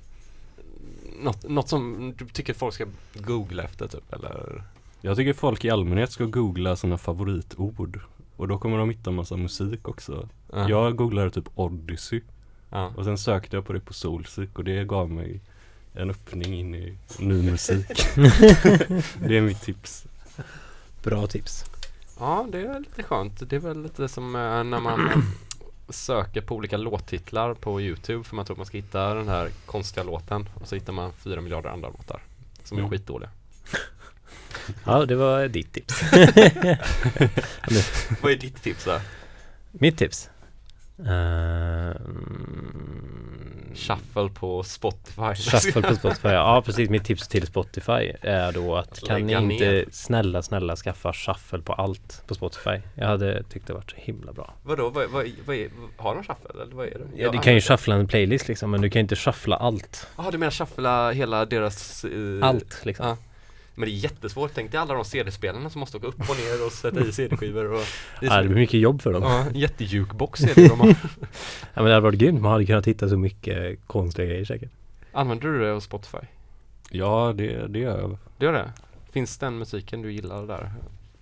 något, 1.19 1.49
något 1.49 1.69
som 1.69 2.13
du 2.17 2.25
tycker 2.25 2.53
folk 2.53 2.73
ska 2.73 2.85
googla 3.13 3.63
efter 3.63 3.87
typ 3.87 4.13
eller? 4.13 4.63
Jag 5.01 5.17
tycker 5.17 5.33
folk 5.33 5.65
i 5.65 5.69
allmänhet 5.69 6.11
ska 6.11 6.25
googla 6.25 6.75
sina 6.75 6.97
favoritord. 6.97 7.99
Och 8.35 8.47
då 8.47 8.57
kommer 8.57 8.77
de 8.77 8.89
hitta 8.89 9.11
massa 9.11 9.37
musik 9.37 9.87
också. 9.87 10.29
Ja. 10.53 10.69
Jag 10.69 10.95
googlade 10.95 11.31
typ 11.31 11.49
Odyssey. 11.55 12.21
Ja. 12.69 12.91
Och 12.95 13.05
sen 13.05 13.17
sökte 13.17 13.57
jag 13.57 13.65
på 13.65 13.73
det 13.73 13.79
på 13.79 13.93
Soulseek 13.93 14.57
och 14.57 14.63
det 14.63 14.85
gav 14.85 15.11
mig 15.11 15.41
en 15.95 16.09
öppning 16.09 16.53
in 16.53 16.75
i 16.75 16.97
ny 17.19 17.51
musik. 17.51 17.87
det 19.19 19.37
är 19.37 19.41
mitt 19.41 19.61
tips. 19.61 20.05
Bra 21.03 21.27
tips 21.27 21.65
ja, 22.19 22.47
det 22.51 22.61
är 22.61 22.79
lite 22.79 23.03
skönt. 23.03 23.49
Det 23.49 23.55
är 23.55 23.59
väl 23.59 23.83
lite 23.83 24.07
som 24.07 24.35
eh, 24.35 24.63
när 24.63 24.79
man 24.79 25.23
söker 25.89 26.41
på 26.41 26.55
olika 26.55 26.77
låttitlar 26.77 27.53
på 27.53 27.81
Youtube 27.81 28.23
för 28.23 28.35
man 28.35 28.45
tror 28.45 28.53
att 28.55 28.57
man 28.57 28.65
ska 28.65 28.77
hitta 28.77 29.13
den 29.13 29.27
här 29.27 29.49
konstiga 29.65 30.03
låten 30.03 30.49
och 30.53 30.67
så 30.67 30.75
hittar 30.75 30.93
man 30.93 31.13
fyra 31.13 31.41
miljarder 31.41 31.69
andra 31.69 31.89
låtar 31.89 32.21
som 32.63 32.77
är 32.77 32.81
Mm. 32.81 32.91
skitdåliga. 32.91 33.29
Ja, 34.85 35.05
det 35.05 35.15
var 35.15 35.47
ditt 35.47 35.73
tips 35.73 36.01
Vad 38.21 38.31
är 38.31 38.35
ditt 38.37 38.63
tips 38.63 38.85
där? 38.85 39.01
Mitt 39.71 39.97
tips? 39.97 40.29
Uh, 40.99 41.91
Shuffle 43.75 44.29
på 44.29 44.63
Spotify. 44.63 45.35
Shuffle 45.35 45.81
på 45.81 45.95
Spotify. 45.99 46.27
Ja 46.27 46.61
precis, 46.65 46.89
mitt 46.89 47.03
tips 47.03 47.27
till 47.27 47.47
Spotify 47.47 48.11
är 48.21 48.51
då 48.51 48.75
att 48.75 48.99
kan 49.07 49.21
Lägga 49.27 49.39
ni 49.39 49.53
inte 49.53 49.65
ner. 49.71 49.85
snälla, 49.91 50.41
snälla 50.41 50.75
skaffa 50.75 51.13
shuffle 51.13 51.59
på 51.61 51.73
allt 51.73 52.23
på 52.27 52.35
Spotify? 52.35 52.81
Jag 52.95 53.07
hade 53.07 53.43
tyckt 53.43 53.67
det 53.67 53.73
varit 53.73 53.91
så 53.91 53.97
himla 53.99 54.33
bra. 54.33 54.53
Vadå, 54.63 54.89
vad, 54.89 55.09
vad, 55.09 55.25
vad 55.45 55.55
är, 55.55 55.69
har 55.97 56.15
de 56.15 56.23
shuffle 56.23 56.49
eller 56.63 56.75
vad 56.75 56.85
är 56.85 56.91
det? 56.91 57.21
Ja, 57.23 57.31
du 57.31 57.37
kan 57.37 57.53
ju 57.53 57.61
shuffla 57.61 57.95
en 57.95 58.07
playlist 58.07 58.47
liksom, 58.47 58.71
men 58.71 58.81
du 58.81 58.89
kan 58.89 58.99
ju 58.99 59.01
inte 59.01 59.15
shuffla 59.15 59.55
allt. 59.55 60.07
Jaha, 60.17 60.31
du 60.31 60.37
menar 60.37 60.51
shuffla 60.51 61.11
hela 61.11 61.45
deras... 61.45 62.03
eh, 62.05 62.11
Allt 62.47 62.85
liksom. 62.85 63.07
Ja. 63.07 63.17
Men 63.75 63.89
det 63.89 63.95
är 63.95 63.97
jättesvårt, 63.97 64.51
tänk 64.55 64.71
dig 64.71 64.79
alla 64.79 64.93
de 64.93 65.05
CD-spelarna 65.05 65.69
som 65.69 65.79
måste 65.79 65.97
åka 65.97 66.07
upp 66.07 66.19
och 66.29 66.35
ner 66.37 66.65
och 66.65 66.71
sätta 66.71 66.99
i 67.05 67.11
CD-skivor 67.11 67.71
och 67.71 67.83
det 68.19 68.25
är 68.25 68.31
Ja, 68.31 68.41
det 68.41 68.47
blir 68.47 68.57
mycket 68.57 68.79
jobb 68.79 69.01
för 69.01 69.13
dem. 69.13 69.23
ja, 69.23 69.45
jättejukebox 69.53 70.41
är 70.43 70.55
det 70.55 70.67
de 70.67 70.79
har. 70.79 70.87
Ja, 71.73 71.81
men 71.81 71.85
det 71.85 71.93
hade 71.93 71.99
varit 71.99 72.19
grymt, 72.19 72.41
man 72.41 72.51
hade 72.51 72.65
kunnat 72.65 72.87
hitta 72.87 73.09
så 73.09 73.17
mycket 73.17 73.87
konstiga 73.87 74.27
grejer 74.27 74.45
säkert. 74.45 74.71
Använder 75.11 75.47
du 75.47 75.59
det 75.65 75.73
på 75.73 75.81
Spotify? 75.81 76.17
Ja, 76.89 77.33
det, 77.35 77.67
det 77.67 77.79
gör 77.79 77.99
jag. 77.99 78.17
Det 78.37 78.45
gör 78.45 78.53
det? 78.53 78.71
Finns 79.11 79.37
den 79.37 79.57
musiken 79.57 80.01
du 80.01 80.11
gillar 80.11 80.47
där? 80.47 80.71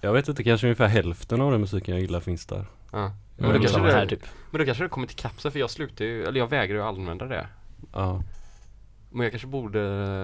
Jag 0.02 0.14
vet 0.14 0.28
inte, 0.28 0.44
kanske 0.44 0.68
ungefär 0.68 0.88
hälften 0.88 1.42
av 1.42 1.52
den 1.52 1.62
musiken 1.62 1.94
jag 1.94 2.02
gillar 2.02 2.20
finns 2.20 2.46
där. 2.46 2.66
Ja. 2.92 3.12
Men, 3.38 3.54
då 3.54 3.60
kanske 3.60 3.82
det, 3.82 3.92
här 3.94 4.06
typ. 4.06 4.26
men 4.52 4.60
då 4.60 4.66
kanske 4.66 4.84
det 4.84 4.90
kommer 4.90 5.08
till 5.08 5.16
kapseln 5.18 5.52
för 5.52 5.60
jag 5.60 5.70
slutar 5.70 6.06
ju, 6.06 6.24
eller 6.24 6.40
jag 6.40 6.48
vägrar 6.50 6.76
ju 6.78 6.84
använda 6.84 7.26
det. 7.26 7.48
Ja. 7.94 8.24
Men 9.14 9.24
jag 9.24 9.32
kanske 9.32 9.48
borde 9.48 9.80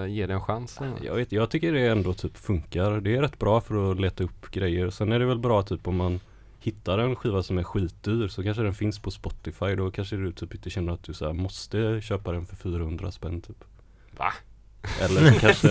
ge 0.08 0.26
det 0.26 0.34
en 0.34 0.40
chans. 0.40 0.78
Jag, 1.02 1.14
vet, 1.14 1.32
jag 1.32 1.50
tycker 1.50 1.72
det 1.72 1.86
ändå 1.88 2.14
typ 2.14 2.36
funkar. 2.36 3.00
Det 3.00 3.16
är 3.16 3.22
rätt 3.22 3.38
bra 3.38 3.60
för 3.60 3.90
att 3.90 4.00
leta 4.00 4.24
upp 4.24 4.50
grejer. 4.50 4.90
Sen 4.90 5.12
är 5.12 5.18
det 5.18 5.26
väl 5.26 5.38
bra 5.38 5.62
typ 5.62 5.88
om 5.88 5.96
man 5.96 6.20
hittar 6.60 6.98
en 6.98 7.16
skiva 7.16 7.42
som 7.42 7.58
är 7.58 7.62
skitdyr 7.62 8.28
så 8.28 8.42
kanske 8.42 8.62
den 8.62 8.74
finns 8.74 8.98
på 8.98 9.10
Spotify. 9.10 9.74
Då 9.74 9.90
kanske 9.90 10.16
du 10.16 10.32
typ 10.32 10.54
inte 10.54 10.70
känner 10.70 10.92
att 10.92 11.02
du 11.02 11.12
så 11.12 11.26
här 11.26 11.32
måste 11.32 12.00
köpa 12.00 12.32
den 12.32 12.46
för 12.46 12.56
400 12.56 13.10
spänn 13.10 13.40
typ. 13.40 13.64
Va? 14.16 14.32
Eller 15.00 15.32
kanske, 15.40 15.68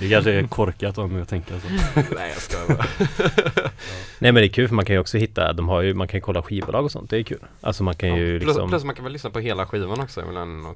det 0.00 0.08
kanske 0.10 0.32
är 0.32 0.46
korkat 0.46 0.98
av 0.98 1.12
mig 1.12 1.22
att 1.22 1.28
tänka 1.28 1.60
så. 1.60 1.68
Nej 1.94 2.32
jag 2.34 2.42
skojar 2.42 2.68
bara. 2.68 2.86
Nej 4.18 4.32
men 4.32 4.34
det 4.34 4.44
är 4.44 4.48
kul 4.48 4.68
för 4.68 4.74
man 4.74 4.84
kan 4.84 4.94
ju 4.94 5.00
också 5.00 5.18
hitta, 5.18 5.52
de 5.52 5.68
har 5.68 5.82
ju, 5.82 5.94
man 5.94 6.08
kan 6.08 6.18
ju 6.18 6.22
kolla 6.22 6.42
skivbolag 6.42 6.84
och 6.84 6.92
sånt, 6.92 7.10
det 7.10 7.18
är 7.18 7.22
kul. 7.22 7.38
Alltså 7.60 7.82
man 7.82 7.94
kan 7.94 8.16
ju 8.16 8.38
plus, 8.38 8.48
liksom 8.48 8.70
plus 8.70 8.84
man 8.84 8.94
kan 8.94 9.04
väl 9.04 9.12
lyssna 9.12 9.30
på 9.30 9.38
hela 9.38 9.66
skivan 9.66 10.00
också, 10.00 10.20
en 10.20 10.66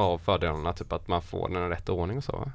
av 0.00 0.18
fördelarna, 0.18 0.72
typ 0.72 0.92
att 0.92 1.08
man 1.08 1.22
får 1.22 1.48
den 1.48 1.66
i 1.66 1.68
rätt 1.68 1.88
ordning 1.88 2.16
och 2.18 2.24
så 2.24 2.32
va? 2.32 2.50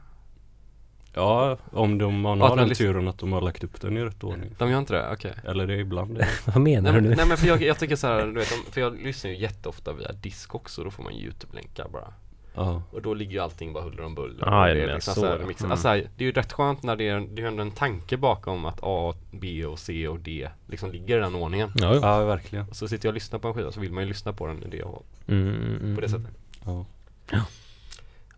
Ja, 1.14 1.58
om 1.72 1.98
de, 1.98 2.22
man 2.22 2.41
har 2.41 2.56
den 2.56 2.68
lyssnar- 2.70 2.88
turen 2.88 3.08
att 3.08 3.18
de 3.18 3.34
har 3.34 3.41
lagt 3.41 3.64
upp 3.64 3.82
den 3.82 3.98
i 3.98 4.04
rätt 4.04 4.24
ordning. 4.24 4.50
De 4.58 4.72
gör 4.72 4.80
inte 4.80 4.93
det? 4.93 5.10
Okej. 5.14 5.34
Eller 5.43 5.68
det 5.68 5.74
är 5.74 5.78
ibland 5.78 6.16
det. 6.16 6.28
Vad 6.46 6.58
menar 6.62 6.91
Nej, 6.91 7.02
du 7.02 7.10
nu? 7.10 7.16
nej 7.16 7.26
men 7.28 7.38
för 7.38 7.48
jag, 7.48 7.62
jag 7.62 7.80
tycker 7.80 7.96
så 7.96 8.08
här, 8.08 8.26
du 8.26 8.32
vet, 8.34 8.48
för 8.48 8.82
jag 8.82 9.02
lyssnar 9.02 9.32
ju 9.32 9.38
jätteofta 9.38 9.93
via 9.93 10.12
disk 10.12 10.56
också, 10.56 10.84
då 10.84 10.91
får 10.91 11.04
man 11.04 11.14
youtube-länkar 11.14 11.88
bara. 11.93 12.14
Ja. 12.58 12.82
Och 12.91 13.02
då 13.02 13.14
ligger 13.14 13.32
ju 13.32 13.39
allting 13.39 13.74
bara 13.74 13.84
huller 13.84 14.04
om 14.04 14.16
buller. 14.16 14.48
Ah, 14.48 14.68
det 14.68 14.84
är 14.84 14.93
liksom 14.93 15.14
så, 15.14 15.20
så 15.22 15.28
här, 15.28 15.36
Mm. 15.36 15.72
alltså, 15.72 15.88
här, 15.88 16.08
det 16.18 16.24
är 16.24 16.26
ju 16.26 16.32
rätt 16.32 16.54
skönt 16.54 16.84
när 16.84 16.96
det 16.96 17.08
är, 17.10 17.20
det 17.20 17.41
är 17.41 17.46
ändå 17.48 17.62
en 17.62 17.72
tanke 17.72 18.18
bakom 18.18 18.66
att 18.66 18.80
A, 18.84 19.14
B 19.32 19.66
och 19.66 19.80
C 19.80 20.08
och 20.08 20.20
D 20.20 20.50
liksom 20.68 20.91
ligger 20.91 21.18
i 21.18 21.22
den 21.22 21.36
ordningen. 21.36 21.72
Ja, 21.76 21.96
ja, 21.96 22.26
verkligen. 22.26 22.70
Och 22.70 22.76
så 22.76 22.88
sitter 22.88 23.08
jag 23.08 23.12
och 23.12 23.14
lyssnar 23.14 23.39
på 23.39 23.48
en 23.48 23.54
skiva 23.54 23.72
så 23.72 23.80
vill 23.80 23.91
man 23.93 24.04
ju 24.04 24.08
lyssna 24.08 24.34
på 24.34 24.48
den 24.48 24.64
i 24.64 24.68
det 24.70 24.84
och 24.84 25.06
Mm, 25.28 25.48
mm, 25.48 25.76
mm. 25.82 25.96
på 25.96 26.02
det 26.02 26.10
sättet. 26.10 26.32
Ja. 26.66 26.86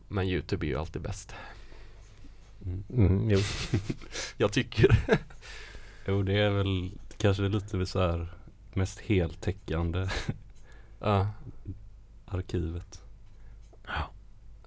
Men 0.08 0.28
Youtube 0.28 0.66
är 0.66 0.68
ju 0.68 0.78
alltid 0.78 1.02
bäst. 1.02 1.34
Mm, 2.90 3.30
jo. 3.30 3.40
Jag 4.38 4.54
tycker. 4.54 5.20
Jo, 6.06 6.24
det 6.24 6.40
är 6.40 6.50
väl 6.50 6.92
kanske 7.18 7.44
lite 7.44 7.86
så 7.86 8.00
här 8.00 8.34
mest 8.74 9.00
heltäckande 9.00 10.08
ja, 11.00 11.28
arkivet. 12.26 13.02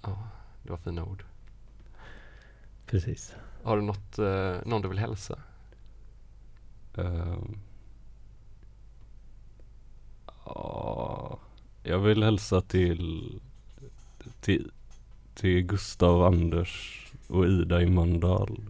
ja, 0.03 0.29
det 0.63 0.71
var 0.71 0.77
fina 0.77 1.05
ord. 1.05 1.25
Precis. 2.87 3.35
Har 3.63 3.77
du 3.77 3.83
något, 3.83 4.19
eh, 4.19 4.57
någon 4.67 4.83
du 4.83 4.89
vill 4.89 4.99
hälsa? 4.99 5.39
Ehm. 6.97 7.59
Ja, 10.45 11.39
jag 11.83 11.99
vill 11.99 12.23
hälsa 12.23 12.61
till, 12.61 13.41
till, 14.41 14.71
till 15.35 15.63
Gustav, 15.63 16.23
Anders 16.23 17.05
och 17.29 17.47
Ida 17.47 17.83
i 17.83 17.87
Mandal. 17.87 18.61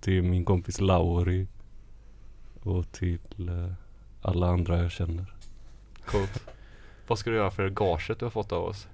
Till 0.00 0.22
min 0.22 0.44
kompis 0.44 0.80
Lauri. 0.80 1.46
Och 2.62 2.92
till 2.92 3.48
eh, 3.48 3.72
alla 4.22 4.46
andra 4.46 4.82
jag 4.82 4.90
känner. 4.90 5.34
Coolt. 6.06 6.44
Vad 7.06 7.18
ska 7.18 7.30
du 7.30 7.36
göra 7.36 7.50
för 7.50 7.70
gaget 7.70 8.18
du 8.18 8.24
har 8.24 8.30
fått 8.30 8.52
av 8.52 8.64
oss? 8.64 8.88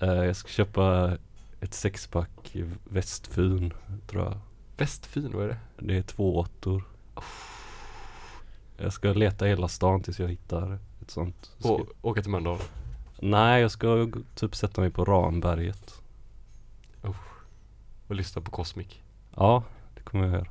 Eh, 0.00 0.08
jag 0.08 0.36
ska 0.36 0.48
köpa 0.48 1.16
ett 1.60 1.74
sexpack 1.74 2.56
i 2.56 2.64
Västfyn 2.84 3.72
tror 4.06 4.24
jag. 4.24 4.38
Västfyn, 4.76 5.32
vad 5.34 5.44
är 5.44 5.48
det? 5.48 5.58
Det 5.78 5.96
är 5.96 6.02
två 6.02 6.38
åttor. 6.38 6.84
Jag 8.76 8.92
ska 8.92 9.12
leta 9.12 9.44
hela 9.44 9.68
stan 9.68 10.02
tills 10.02 10.20
jag 10.20 10.28
hittar 10.28 10.78
ett 11.02 11.10
sånt. 11.10 11.56
Och 11.62 11.80
åka 12.02 12.22
till 12.22 12.30
Mölndal? 12.30 12.58
Nej, 13.20 13.62
jag 13.62 13.70
ska 13.70 14.08
typ 14.34 14.56
sätta 14.56 14.80
mig 14.80 14.90
på 14.90 15.04
Ramberget. 15.04 16.00
Och 18.10 18.16
lyssna 18.16 18.42
på 18.42 18.50
Cosmic? 18.50 18.86
Ja, 19.36 19.62
det 19.94 20.00
kommer 20.00 20.24
jag 20.24 20.32
göra. 20.32 20.46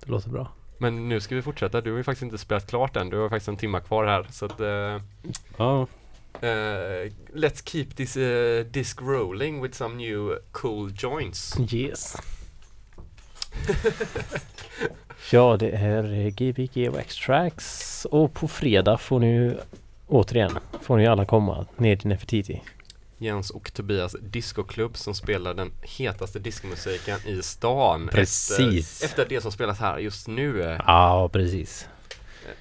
Det 0.00 0.10
låter 0.10 0.30
bra. 0.30 0.48
Men 0.78 1.08
nu 1.08 1.20
ska 1.20 1.34
vi 1.34 1.42
fortsätta, 1.42 1.80
du 1.80 1.90
har 1.90 1.96
ju 1.96 2.04
faktiskt 2.04 2.22
inte 2.22 2.38
spelat 2.38 2.66
klart 2.66 2.96
än, 2.96 3.10
du 3.10 3.18
har 3.18 3.28
faktiskt 3.28 3.48
en 3.48 3.56
timma 3.56 3.80
kvar 3.80 4.06
här 4.06 4.26
så 4.30 4.44
att 4.44 4.60
eh, 4.60 5.00
Ja, 5.56 5.86
eh, 6.40 7.12
Let's 7.34 7.62
keep 7.64 7.86
this 7.96 8.16
eh, 8.16 8.64
disc 8.64 9.00
rolling 9.00 9.62
with 9.62 9.74
some 9.74 9.94
new 9.94 10.38
cool 10.52 10.92
joints 10.96 11.60
Yes. 11.72 12.16
ja, 15.30 15.56
det 15.56 15.70
är 15.70 16.30
Gbg 16.30 16.88
Wax 16.88 17.16
Tracks 17.16 18.04
och 18.04 18.34
på 18.34 18.48
fredag 18.48 18.98
får 18.98 19.20
ni 19.20 19.56
återigen 20.06 20.58
får 20.82 20.96
ni 20.96 21.06
alla 21.06 21.24
komma 21.24 21.66
ner 21.76 21.96
till 21.96 22.08
Nefertiti. 22.08 22.62
Jens 23.18 23.50
och 23.50 23.72
Tobias 23.74 24.16
discoklubb 24.20 24.96
som 24.96 25.14
spelar 25.14 25.54
den 25.54 25.72
hetaste 25.82 26.38
diskmusiken 26.38 27.18
i 27.26 27.42
stan 27.42 28.08
Precis. 28.12 28.92
Efter, 29.02 29.06
efter 29.22 29.34
det 29.34 29.40
som 29.40 29.52
spelas 29.52 29.78
här 29.78 29.98
just 29.98 30.28
nu 30.28 30.78
Ja, 30.86 31.30
precis. 31.32 31.88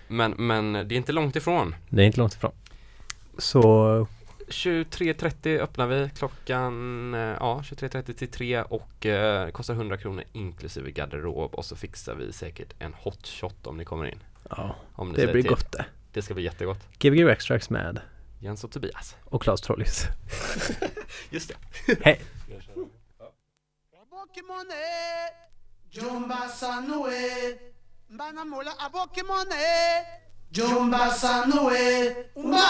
men, 0.07 0.31
men 0.37 0.73
det 0.73 0.95
är 0.95 0.97
inte 0.97 1.11
långt 1.11 1.35
ifrån 1.35 1.75
Det 1.89 2.01
är 2.01 2.05
inte 2.05 2.19
långt 2.19 2.33
ifrån. 2.33 2.51
Så 3.37 4.07
23.30 4.47 5.59
öppnar 5.59 5.87
vi 5.87 6.09
klockan, 6.17 7.13
eh, 7.13 7.19
ja 7.19 7.61
23.30 7.63 8.13
till 8.13 8.27
3 8.31 8.61
och 8.61 9.05
eh, 9.05 9.49
kostar 9.49 9.73
100 9.73 9.97
kronor 9.97 10.23
inklusive 10.33 10.91
garderob 10.91 11.53
och 11.55 11.65
så 11.65 11.75
fixar 11.75 12.15
vi 12.15 12.33
säkert 12.33 12.73
en 12.79 12.93
hot 12.93 13.27
shot 13.27 13.67
om 13.67 13.77
ni 13.77 13.85
kommer 13.85 14.05
in. 14.05 14.19
ja, 14.49 14.75
Om 14.93 15.07
ni 15.07 15.13
det 15.15 15.21
säger 15.21 15.33
blir 15.33 15.43
till. 15.43 15.49
gott 15.51 15.71
det. 15.71 15.85
Det 16.13 16.21
ska 16.21 16.33
bli 16.33 16.43
jättegott. 16.43 16.87
Gbg 16.99 17.23
Wax 17.25 17.45
Tracks 17.45 17.69
med 17.69 18.01
Jens 18.39 18.63
och 18.63 18.71
Tobias. 18.71 19.15
och 19.25 19.41
Klas 19.41 19.61
Trollis. 19.61 20.05
Just 21.29 21.51
det. 21.85 21.95
Hej! 22.01 22.21
Abokimone, 24.01 24.73
Jumba 25.89 26.47
Sanue, 26.49 27.57
Banamola 28.09 28.71
Abokimone, 28.79 30.05
Jumba 30.49 31.09
Sanue, 31.09 32.15
Umba. 32.35 32.67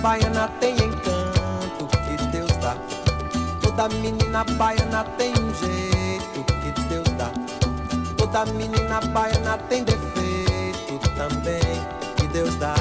baiana 0.00 0.48
tem 0.60 0.74
encanto 0.74 1.86
que 1.88 2.26
Deus 2.26 2.56
dá. 2.58 2.76
Toda 3.60 3.88
menina 3.88 4.44
baiana 4.56 5.04
tem 5.16 5.32
um 5.32 5.54
jeito 5.54 6.44
que 6.44 6.80
Deus 6.88 7.08
dá. 7.16 7.30
Toda 8.16 8.46
menina 8.52 9.00
baiana 9.12 9.58
tem 9.68 9.84
defeito 9.84 11.08
também 11.16 11.60
que 12.16 12.26
Deus 12.28 12.54
dá. 12.56 12.77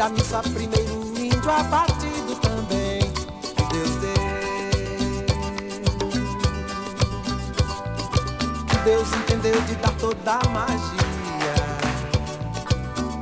primeira 0.00 0.08
missa, 0.08 0.40
primeiro 0.40 1.02
índio 1.18 1.50
abatido 1.50 2.34
também. 2.36 3.00
Que 3.42 3.62
Deus 3.70 3.90
deu. 3.96 4.14
Que 8.66 8.76
Deus 8.84 9.12
entendeu 9.12 9.60
de 9.62 9.74
dar 9.76 9.92
toda 9.98 10.32
a 10.32 10.48
magia. 10.48 11.54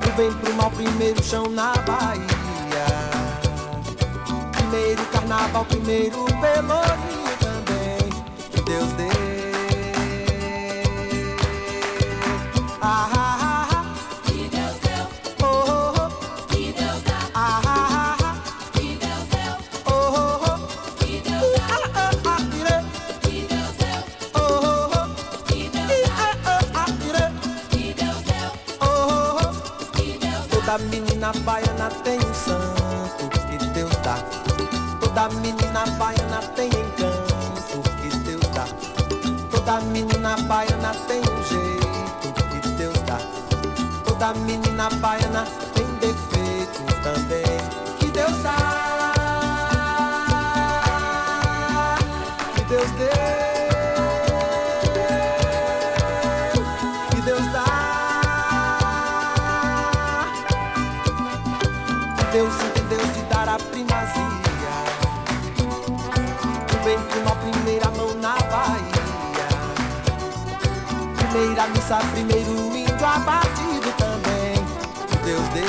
Do 0.01 0.17
bem 0.17 0.33
pro 0.33 0.55
mal, 0.55 0.71
primeiro 0.71 1.23
chão 1.23 1.49
na 1.51 1.75
Bahia. 1.79 2.29
Primeiro 4.53 5.05
carnaval, 5.07 5.65
primeiro 5.65 6.25
pelourinho. 6.27 7.18
Passa 71.89 72.05
primeiro 72.09 72.51
índio 72.77 73.07
abatido 73.07 73.91
também. 73.97 74.63
Deus 75.25 75.49
deu. 75.55 75.65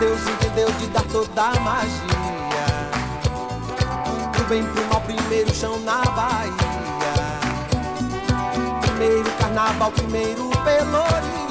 Deus 0.00 0.20
entendeu 0.26 0.72
de 0.72 0.88
dar 0.88 1.04
toda 1.12 1.42
a 1.42 1.60
magia. 1.60 2.64
Do 4.36 4.44
bem 4.48 4.64
pro 4.64 4.84
mal, 4.86 5.00
primeiro 5.02 5.54
chão 5.54 5.78
na 5.78 6.02
Bahia. 6.02 6.52
Primeiro 8.80 9.30
carnaval, 9.38 9.92
primeiro 9.92 10.50
pelourinho. 10.64 11.43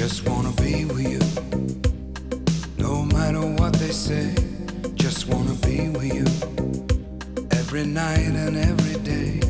Just 0.00 0.26
wanna 0.26 0.50
be 0.52 0.86
with 0.86 1.06
you. 1.12 1.20
No 2.78 3.04
matter 3.04 3.42
what 3.42 3.74
they 3.74 3.90
say, 3.90 4.34
just 4.94 5.28
wanna 5.28 5.52
be 5.56 5.90
with 5.90 6.14
you. 6.14 6.24
Every 7.50 7.84
night 7.84 8.32
and 8.32 8.56
every 8.56 8.98
day. 9.00 9.49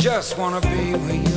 Just 0.00 0.38
wanna 0.38 0.62
be 0.62 0.94
with 0.94 1.28
you. 1.28 1.29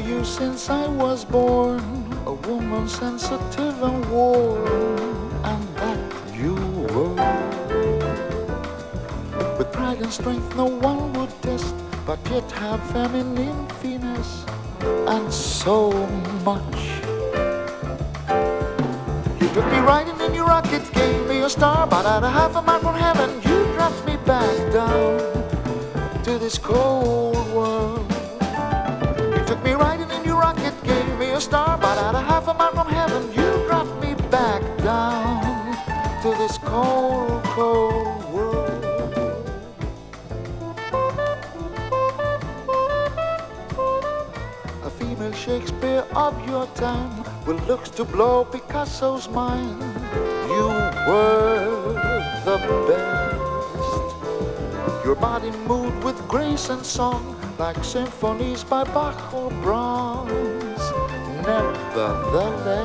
You 0.00 0.24
since 0.24 0.70
I 0.70 0.88
was 0.88 1.24
born, 1.24 1.80
a 2.26 2.32
woman 2.32 2.88
sensitive 2.88 3.82
and 3.82 4.10
warm, 4.10 4.66
and 5.44 5.76
that 5.76 5.98
you 6.34 6.54
were. 6.92 7.14
With 9.58 9.72
pride 9.72 10.00
and 10.00 10.12
strength 10.12 10.56
no 10.56 10.66
one 10.66 11.12
would 11.14 11.30
test, 11.42 11.74
but 12.06 12.18
yet 12.30 12.50
have 12.52 12.80
feminine 12.90 13.66
finesse 13.80 14.44
and 14.82 15.32
so 15.32 15.92
much. 16.44 16.80
You 19.40 19.48
took 19.54 19.66
me 19.66 19.78
riding 19.78 20.18
in 20.20 20.34
your 20.34 20.46
rocket, 20.46 20.82
gave 20.92 21.26
me 21.28 21.42
a 21.42 21.50
star, 21.50 21.86
but 21.86 22.06
at 22.06 22.22
a 22.22 22.28
half 22.28 22.56
a 22.56 22.62
mile 22.62 22.80
from 22.80 22.94
heaven, 22.94 23.30
you 23.42 23.64
dropped 23.74 24.04
me 24.06 24.16
back 24.24 24.72
down 24.72 25.18
to 26.24 26.38
this 26.38 26.58
cold 26.58 27.36
world. 27.52 28.09
Me 29.64 29.72
riding 29.72 30.10
in 30.10 30.24
your 30.24 30.38
rocket, 30.40 30.74
gave 30.82 31.18
me 31.18 31.30
a 31.30 31.40
star, 31.40 31.76
but 31.76 31.98
at 31.98 32.14
a 32.14 32.20
half 32.20 32.48
a 32.48 32.54
mile 32.54 32.72
from 32.72 32.88
heaven, 32.88 33.22
you 33.32 33.66
dropped 33.66 34.02
me 34.02 34.14
back 34.30 34.62
down 34.78 35.42
to 36.22 36.30
this 36.38 36.56
cold, 36.58 37.42
cold 37.44 38.24
world. 38.32 38.84
A 44.82 44.90
female 44.90 45.32
Shakespeare 45.32 46.04
of 46.14 46.34
your 46.48 46.66
time 46.68 47.24
with 47.46 47.60
looks 47.68 47.90
to 47.90 48.04
blow 48.04 48.44
Picasso's 48.44 49.28
mind. 49.28 49.82
You 50.48 50.68
were 51.06 51.92
the 52.44 52.56
best. 52.88 52.99
Your 55.10 55.18
body 55.18 55.50
moved 55.66 56.04
with 56.04 56.16
grace 56.28 56.68
and 56.68 56.86
song 56.86 57.34
like 57.58 57.82
symphonies 57.82 58.62
by 58.62 58.84
Bach 58.84 59.34
or 59.34 59.50
Brahms. 59.60 60.30
Nevertheless, 61.42 62.76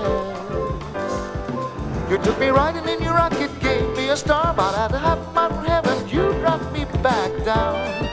you 2.09 2.17
took 2.17 2.39
me 2.39 2.47
riding 2.47 2.87
in 2.89 2.99
your 3.03 3.13
rocket, 3.13 3.51
gave 3.59 3.95
me 3.95 4.09
a 4.09 4.17
star, 4.17 4.55
but 4.55 4.73
half 4.73 5.21
mile 5.35 5.49
from 5.51 5.65
heaven, 5.65 6.09
you 6.09 6.33
dropped 6.41 6.73
me 6.73 6.85
back 7.03 7.31
down 7.45 8.09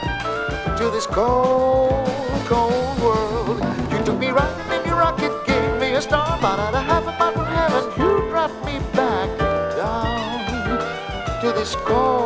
to 0.77 0.91
this 0.91 1.07
cold, 1.07 2.07
cold 2.45 3.01
world. 3.01 3.65
You 3.91 4.05
took 4.05 4.19
me 4.19 4.29
riding 4.29 4.73
in 4.79 4.85
your 4.87 4.99
rocket, 4.99 5.33
gave 5.47 5.81
me 5.81 5.95
a 5.95 6.03
star, 6.03 6.39
but 6.39 6.59
a 6.59 6.71
mile 6.71 7.33
from 7.33 7.47
heaven, 7.47 7.85
you 7.99 8.29
dropped 8.29 8.63
me 8.67 8.79
back 8.93 9.31
down 9.75 11.41
to 11.41 11.53
this 11.59 11.75
cold 11.77 12.22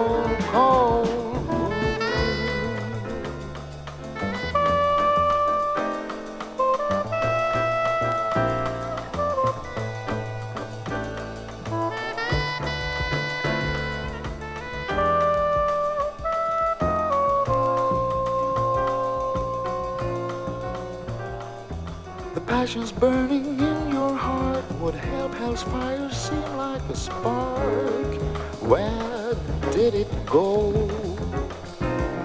burning 22.99 23.45
in 23.61 23.93
your 23.93 24.15
heart 24.15 24.65
would 24.81 24.95
help 24.95 25.35
hell's 25.35 25.63
fire 25.63 26.11
seem 26.11 26.57
like 26.57 26.83
a 26.89 26.97
spark. 26.97 28.15
Where 28.63 29.35
did 29.73 29.95
it 29.95 30.09
go? 30.25 30.73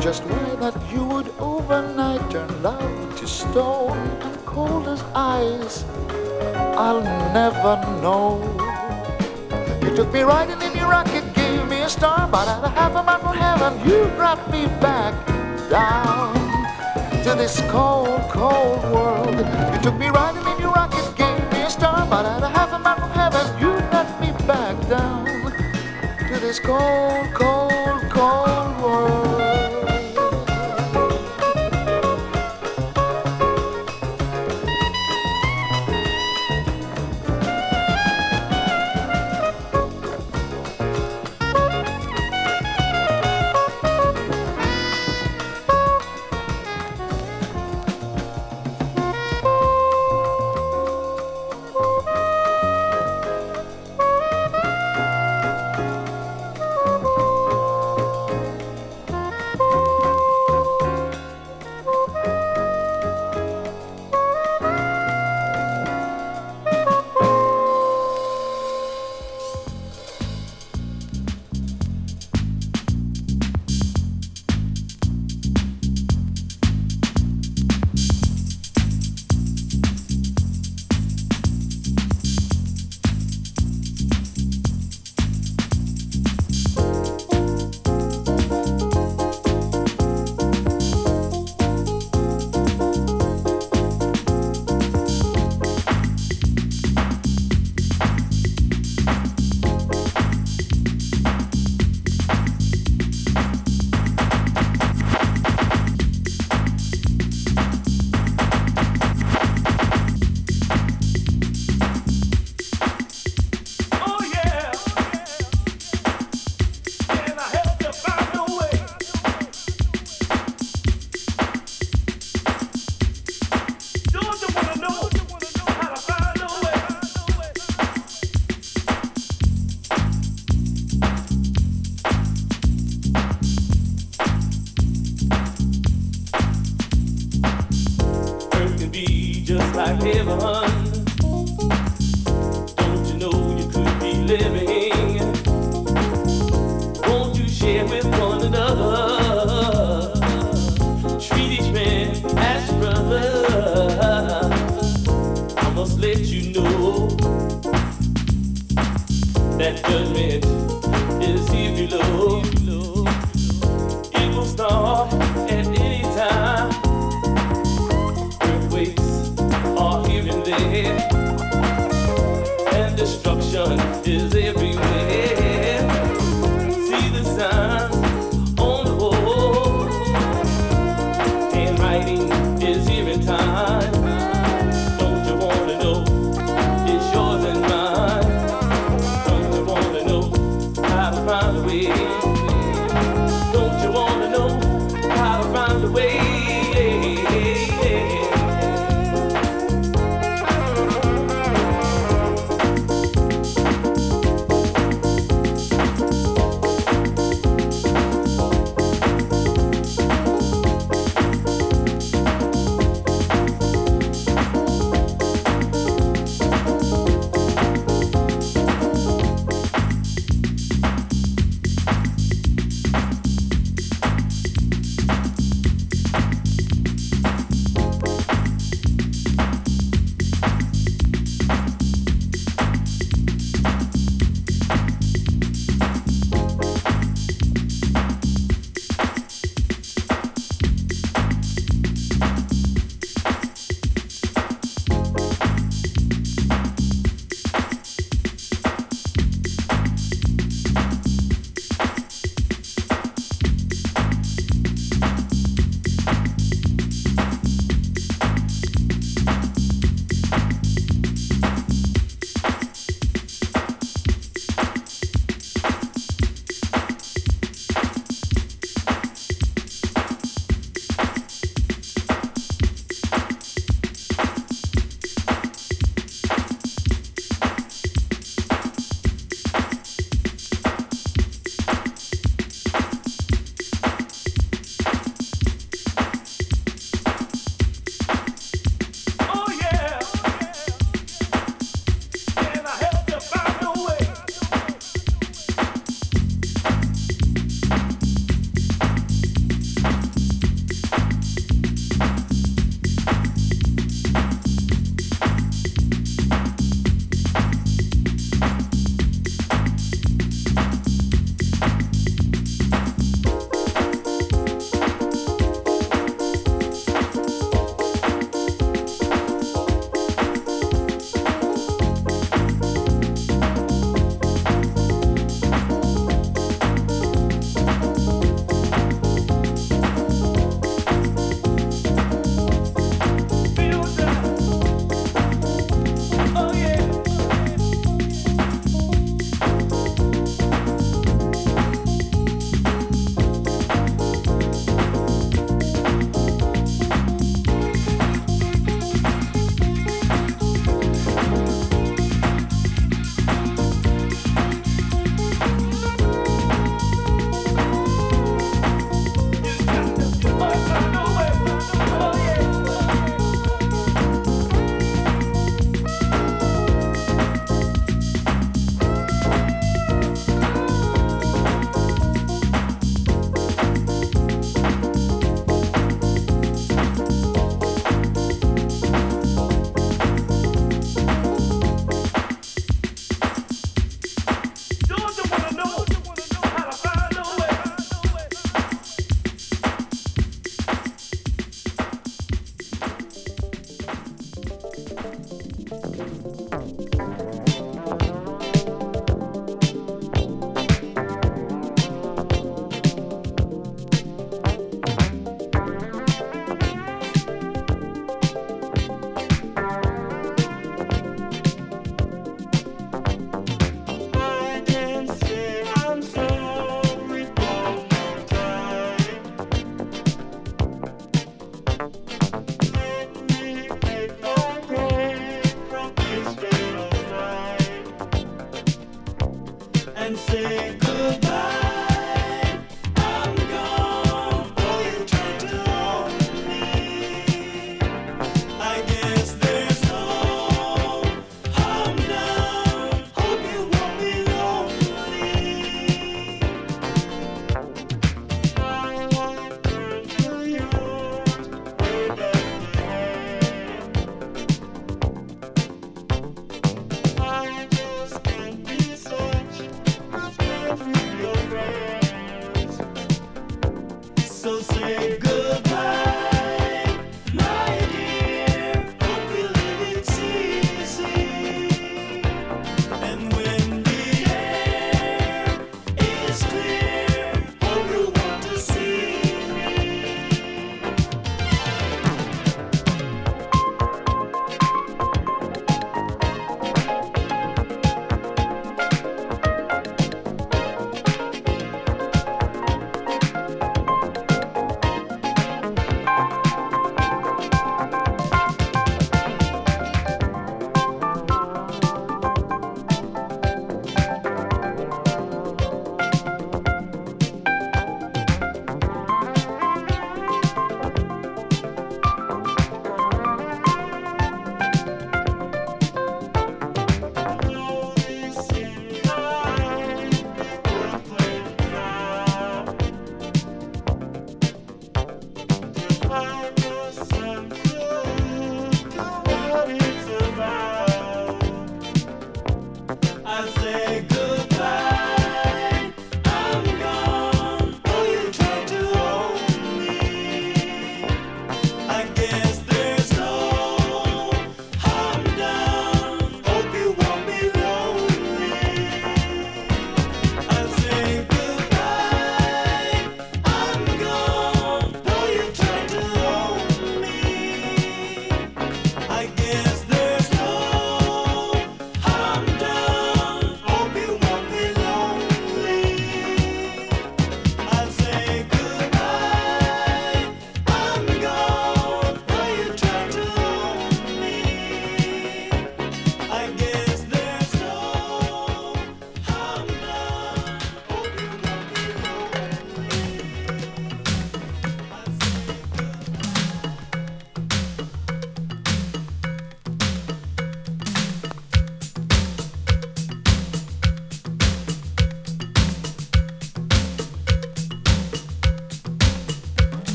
Just 0.00 0.24
why 0.24 0.54
that 0.60 0.74
you 0.92 1.04
would 1.04 1.28
overnight 1.38 2.30
turn 2.30 2.62
love 2.62 3.18
to 3.18 3.26
stone 3.26 3.98
and 4.22 4.36
cold 4.46 4.88
as 4.88 5.02
ice. 5.14 5.84
I'll 6.76 7.02
never 7.34 7.76
know. 8.00 8.40
You 9.82 9.94
took 9.94 10.12
me 10.12 10.22
riding 10.22 10.60
in 10.62 10.74
your 10.74 10.88
rocket, 10.88 11.24
gave 11.34 11.68
me 11.68 11.82
a 11.82 11.88
star, 11.88 12.26
but 12.28 12.48
at 12.48 12.64
a 12.64 12.68
half 12.68 12.94
a 12.96 13.02
mile 13.02 13.20
from 13.20 13.36
heaven, 13.36 13.72
you 13.86 14.04
dropped 14.16 14.50
me 14.50 14.66
back 14.80 15.14
down 15.68 16.32
to 17.24 17.34
this 17.34 17.60
cold, 17.70 18.20
cold 18.30 18.82
world. 18.92 19.36
You 19.74 19.80
took 19.82 19.96
me 19.96 20.08
riding 20.08 20.46
in 20.46 20.53
is 26.54 26.60
cold. 26.60 27.53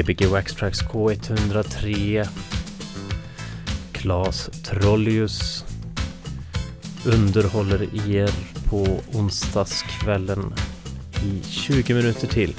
Gbg 0.00 0.26
Waxtrax 0.26 0.82
K103 0.82 2.28
Klas 3.92 4.50
Trollius 4.64 5.64
underhåller 7.06 7.82
er 8.10 8.30
på 8.68 9.00
onsdagskvällen 9.12 10.54
i 11.24 11.42
20 11.44 11.94
minuter 11.94 12.26
till. 12.26 12.54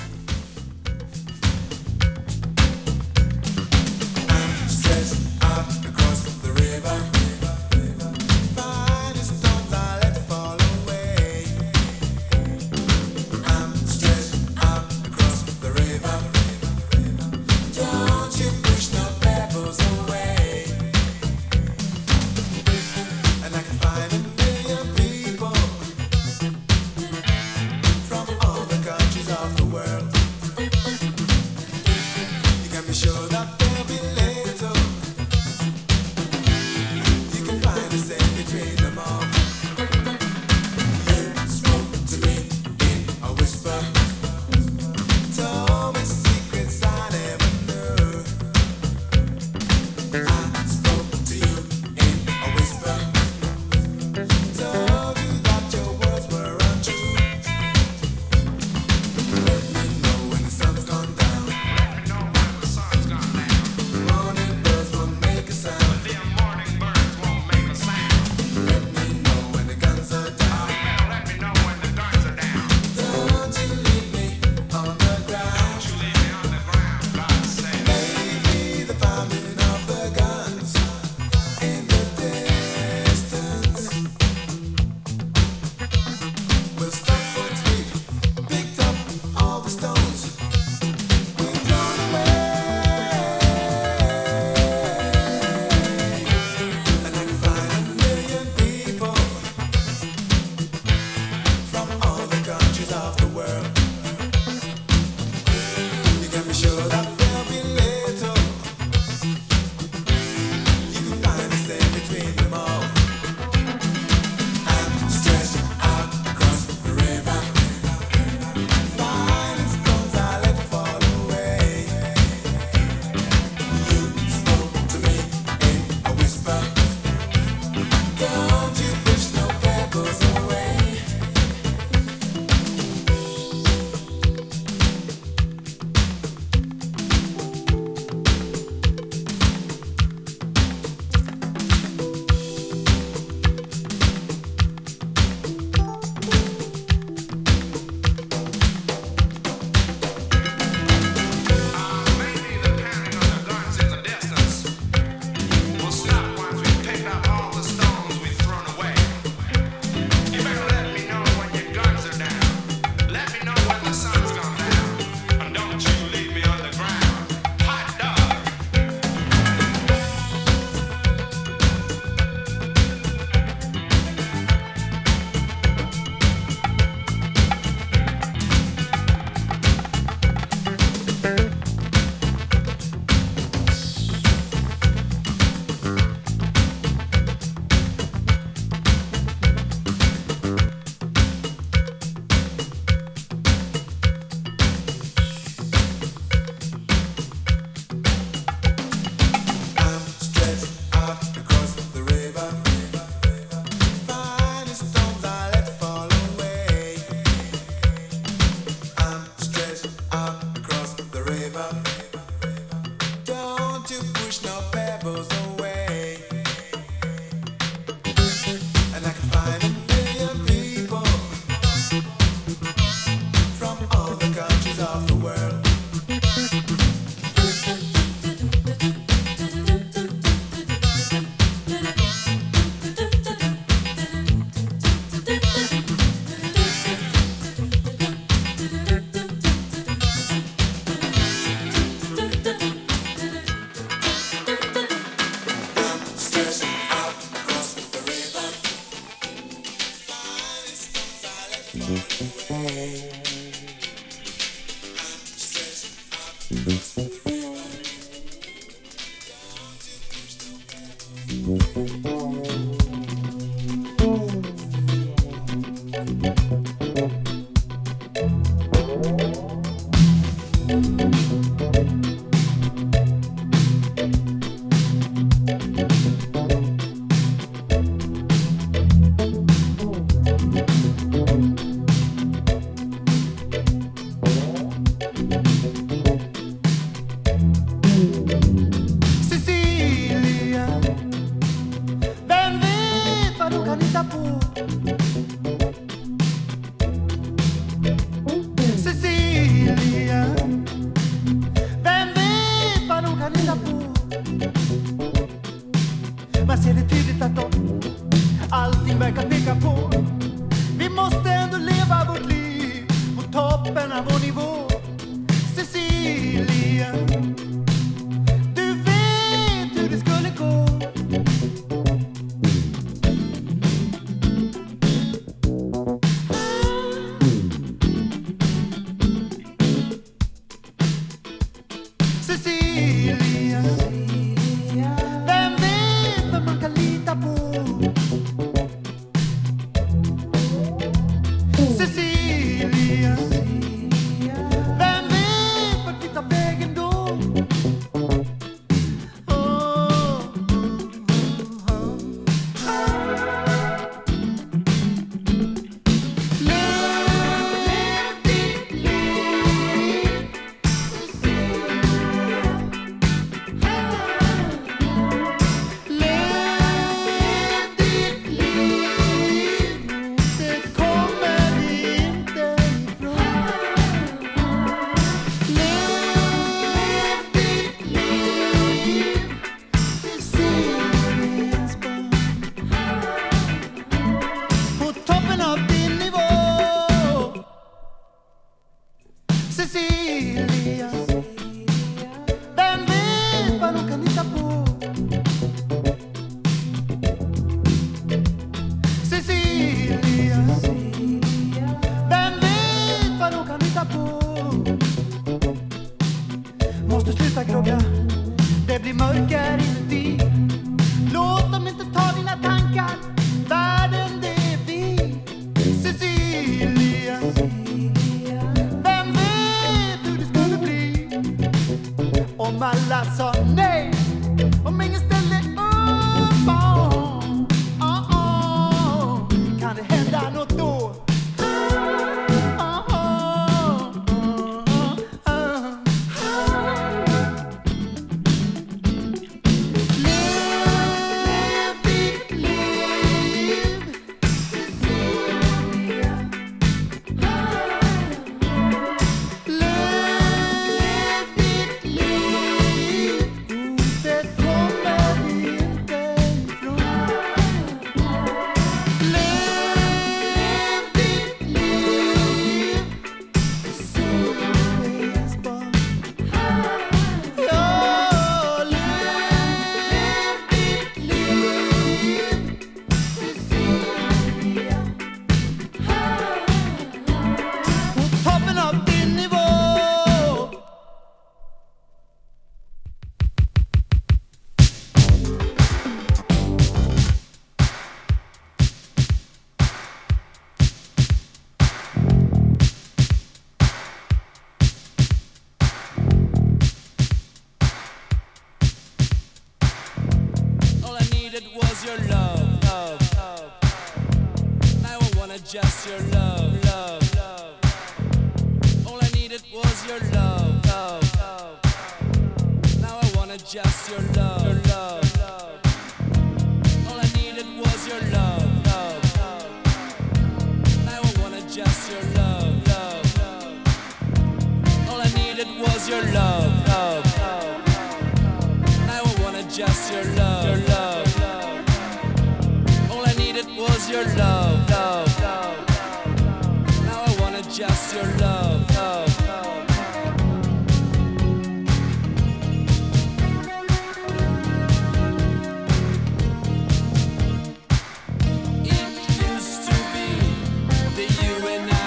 You 551.10 551.48
and 551.48 551.72
I 551.72 551.81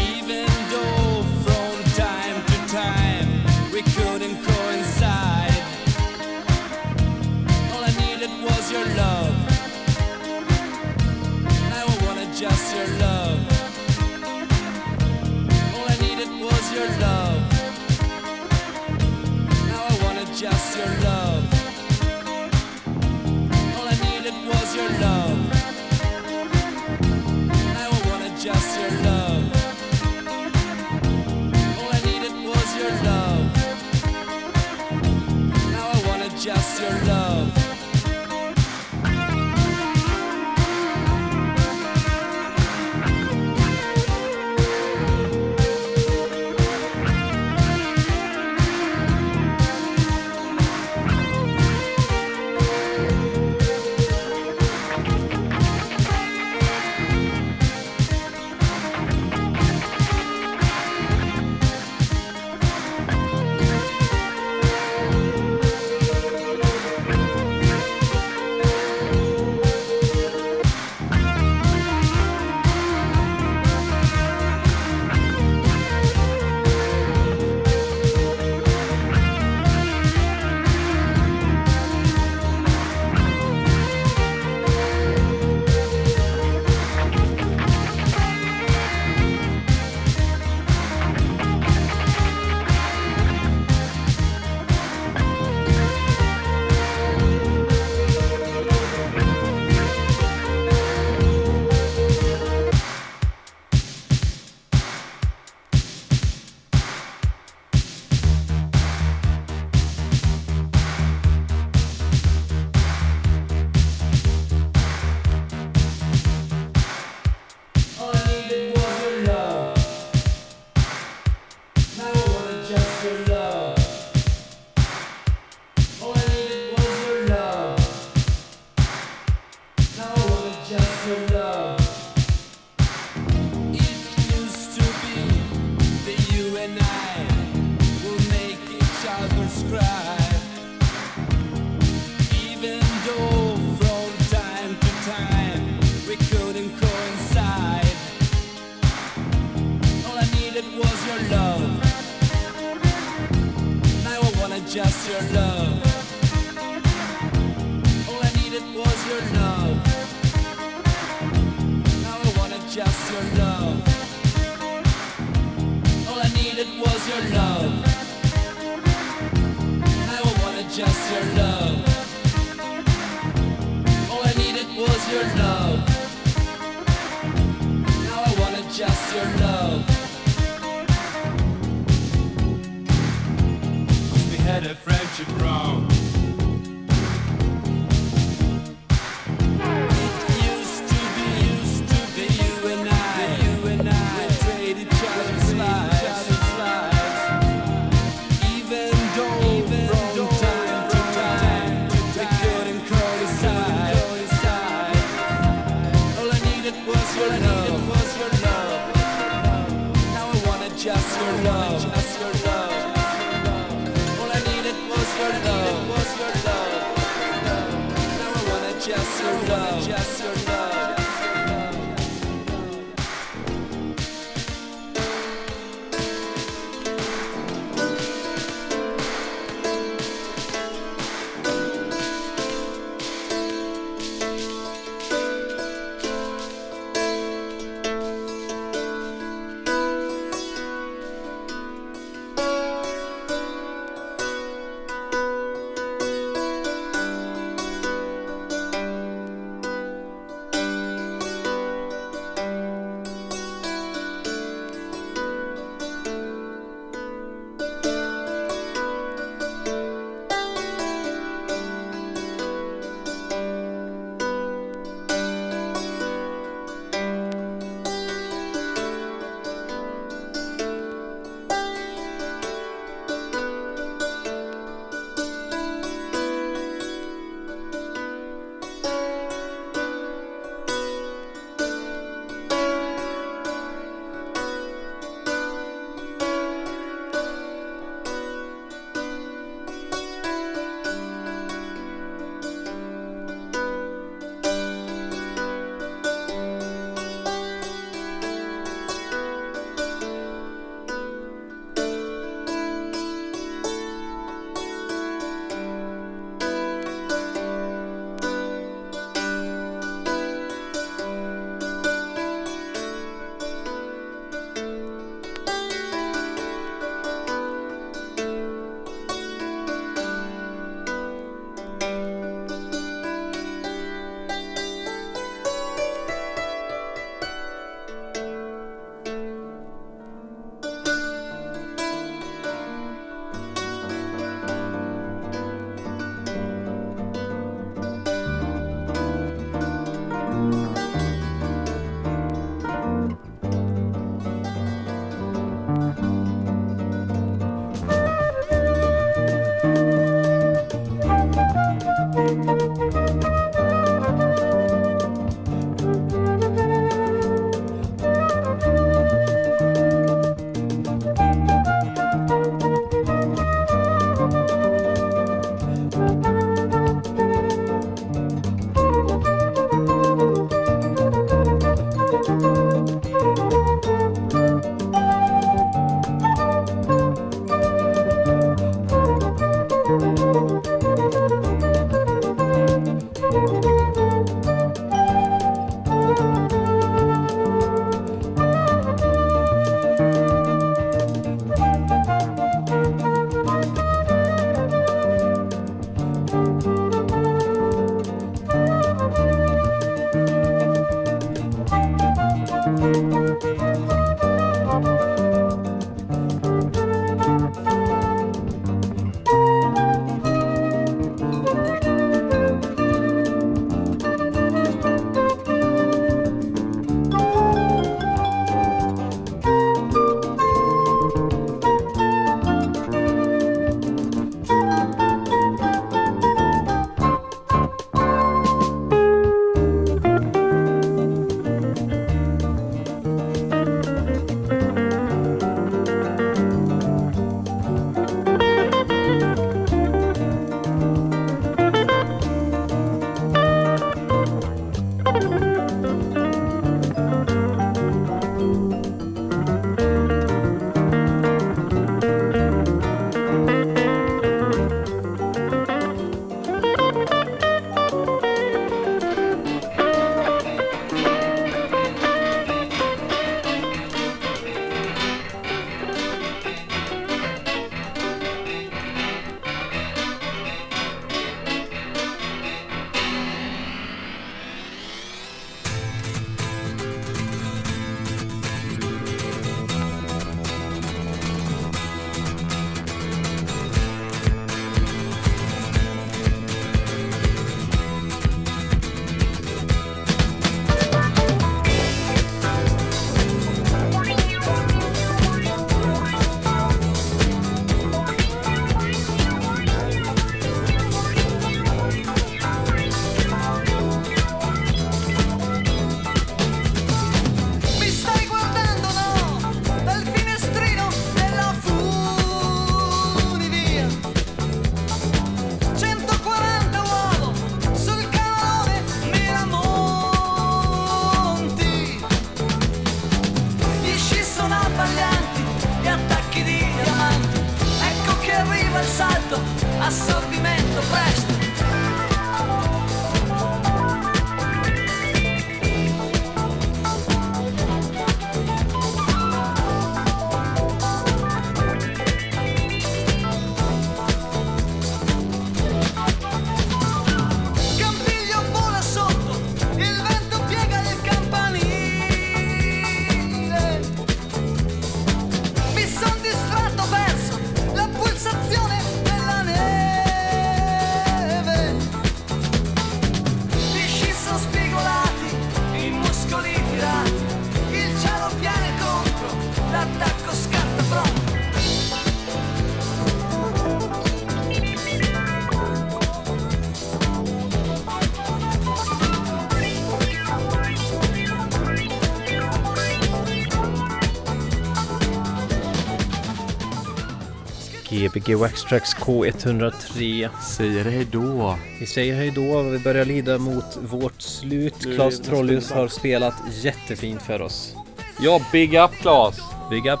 Gbg 588.26 588.34
Waxtrax 588.34 588.96
K103 588.96 590.28
Säger 590.42 590.84
hej 590.84 591.06
då. 591.12 591.58
Vi 591.80 591.86
säger 591.86 592.14
hej 592.14 592.32
då, 592.34 592.62
vi 592.62 592.78
börjar 592.78 593.04
lida 593.04 593.38
mot 593.38 593.78
vårt 593.82 594.22
slut. 594.22 594.94
Claes 594.96 595.20
Trollius 595.20 595.70
har 595.70 595.88
spelat 595.88 596.34
jättefint 596.62 597.22
för 597.22 597.42
oss. 597.42 597.74
Ja, 598.20 598.40
big 598.52 598.74
up 598.74 598.90
Claes! 599.00 599.36
Big 599.70 599.86
up! 599.86 600.00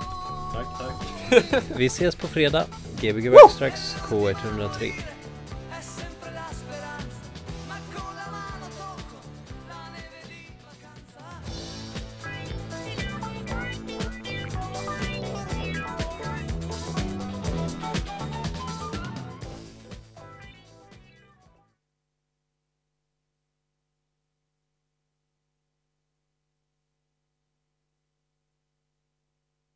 Tack, 0.54 0.66
tack. 0.78 1.62
Vi 1.76 1.86
ses 1.86 2.16
på 2.16 2.26
fredag. 2.26 2.64
Gbg 3.00 3.28
Waxtrax 3.28 3.96
K103. 4.08 4.92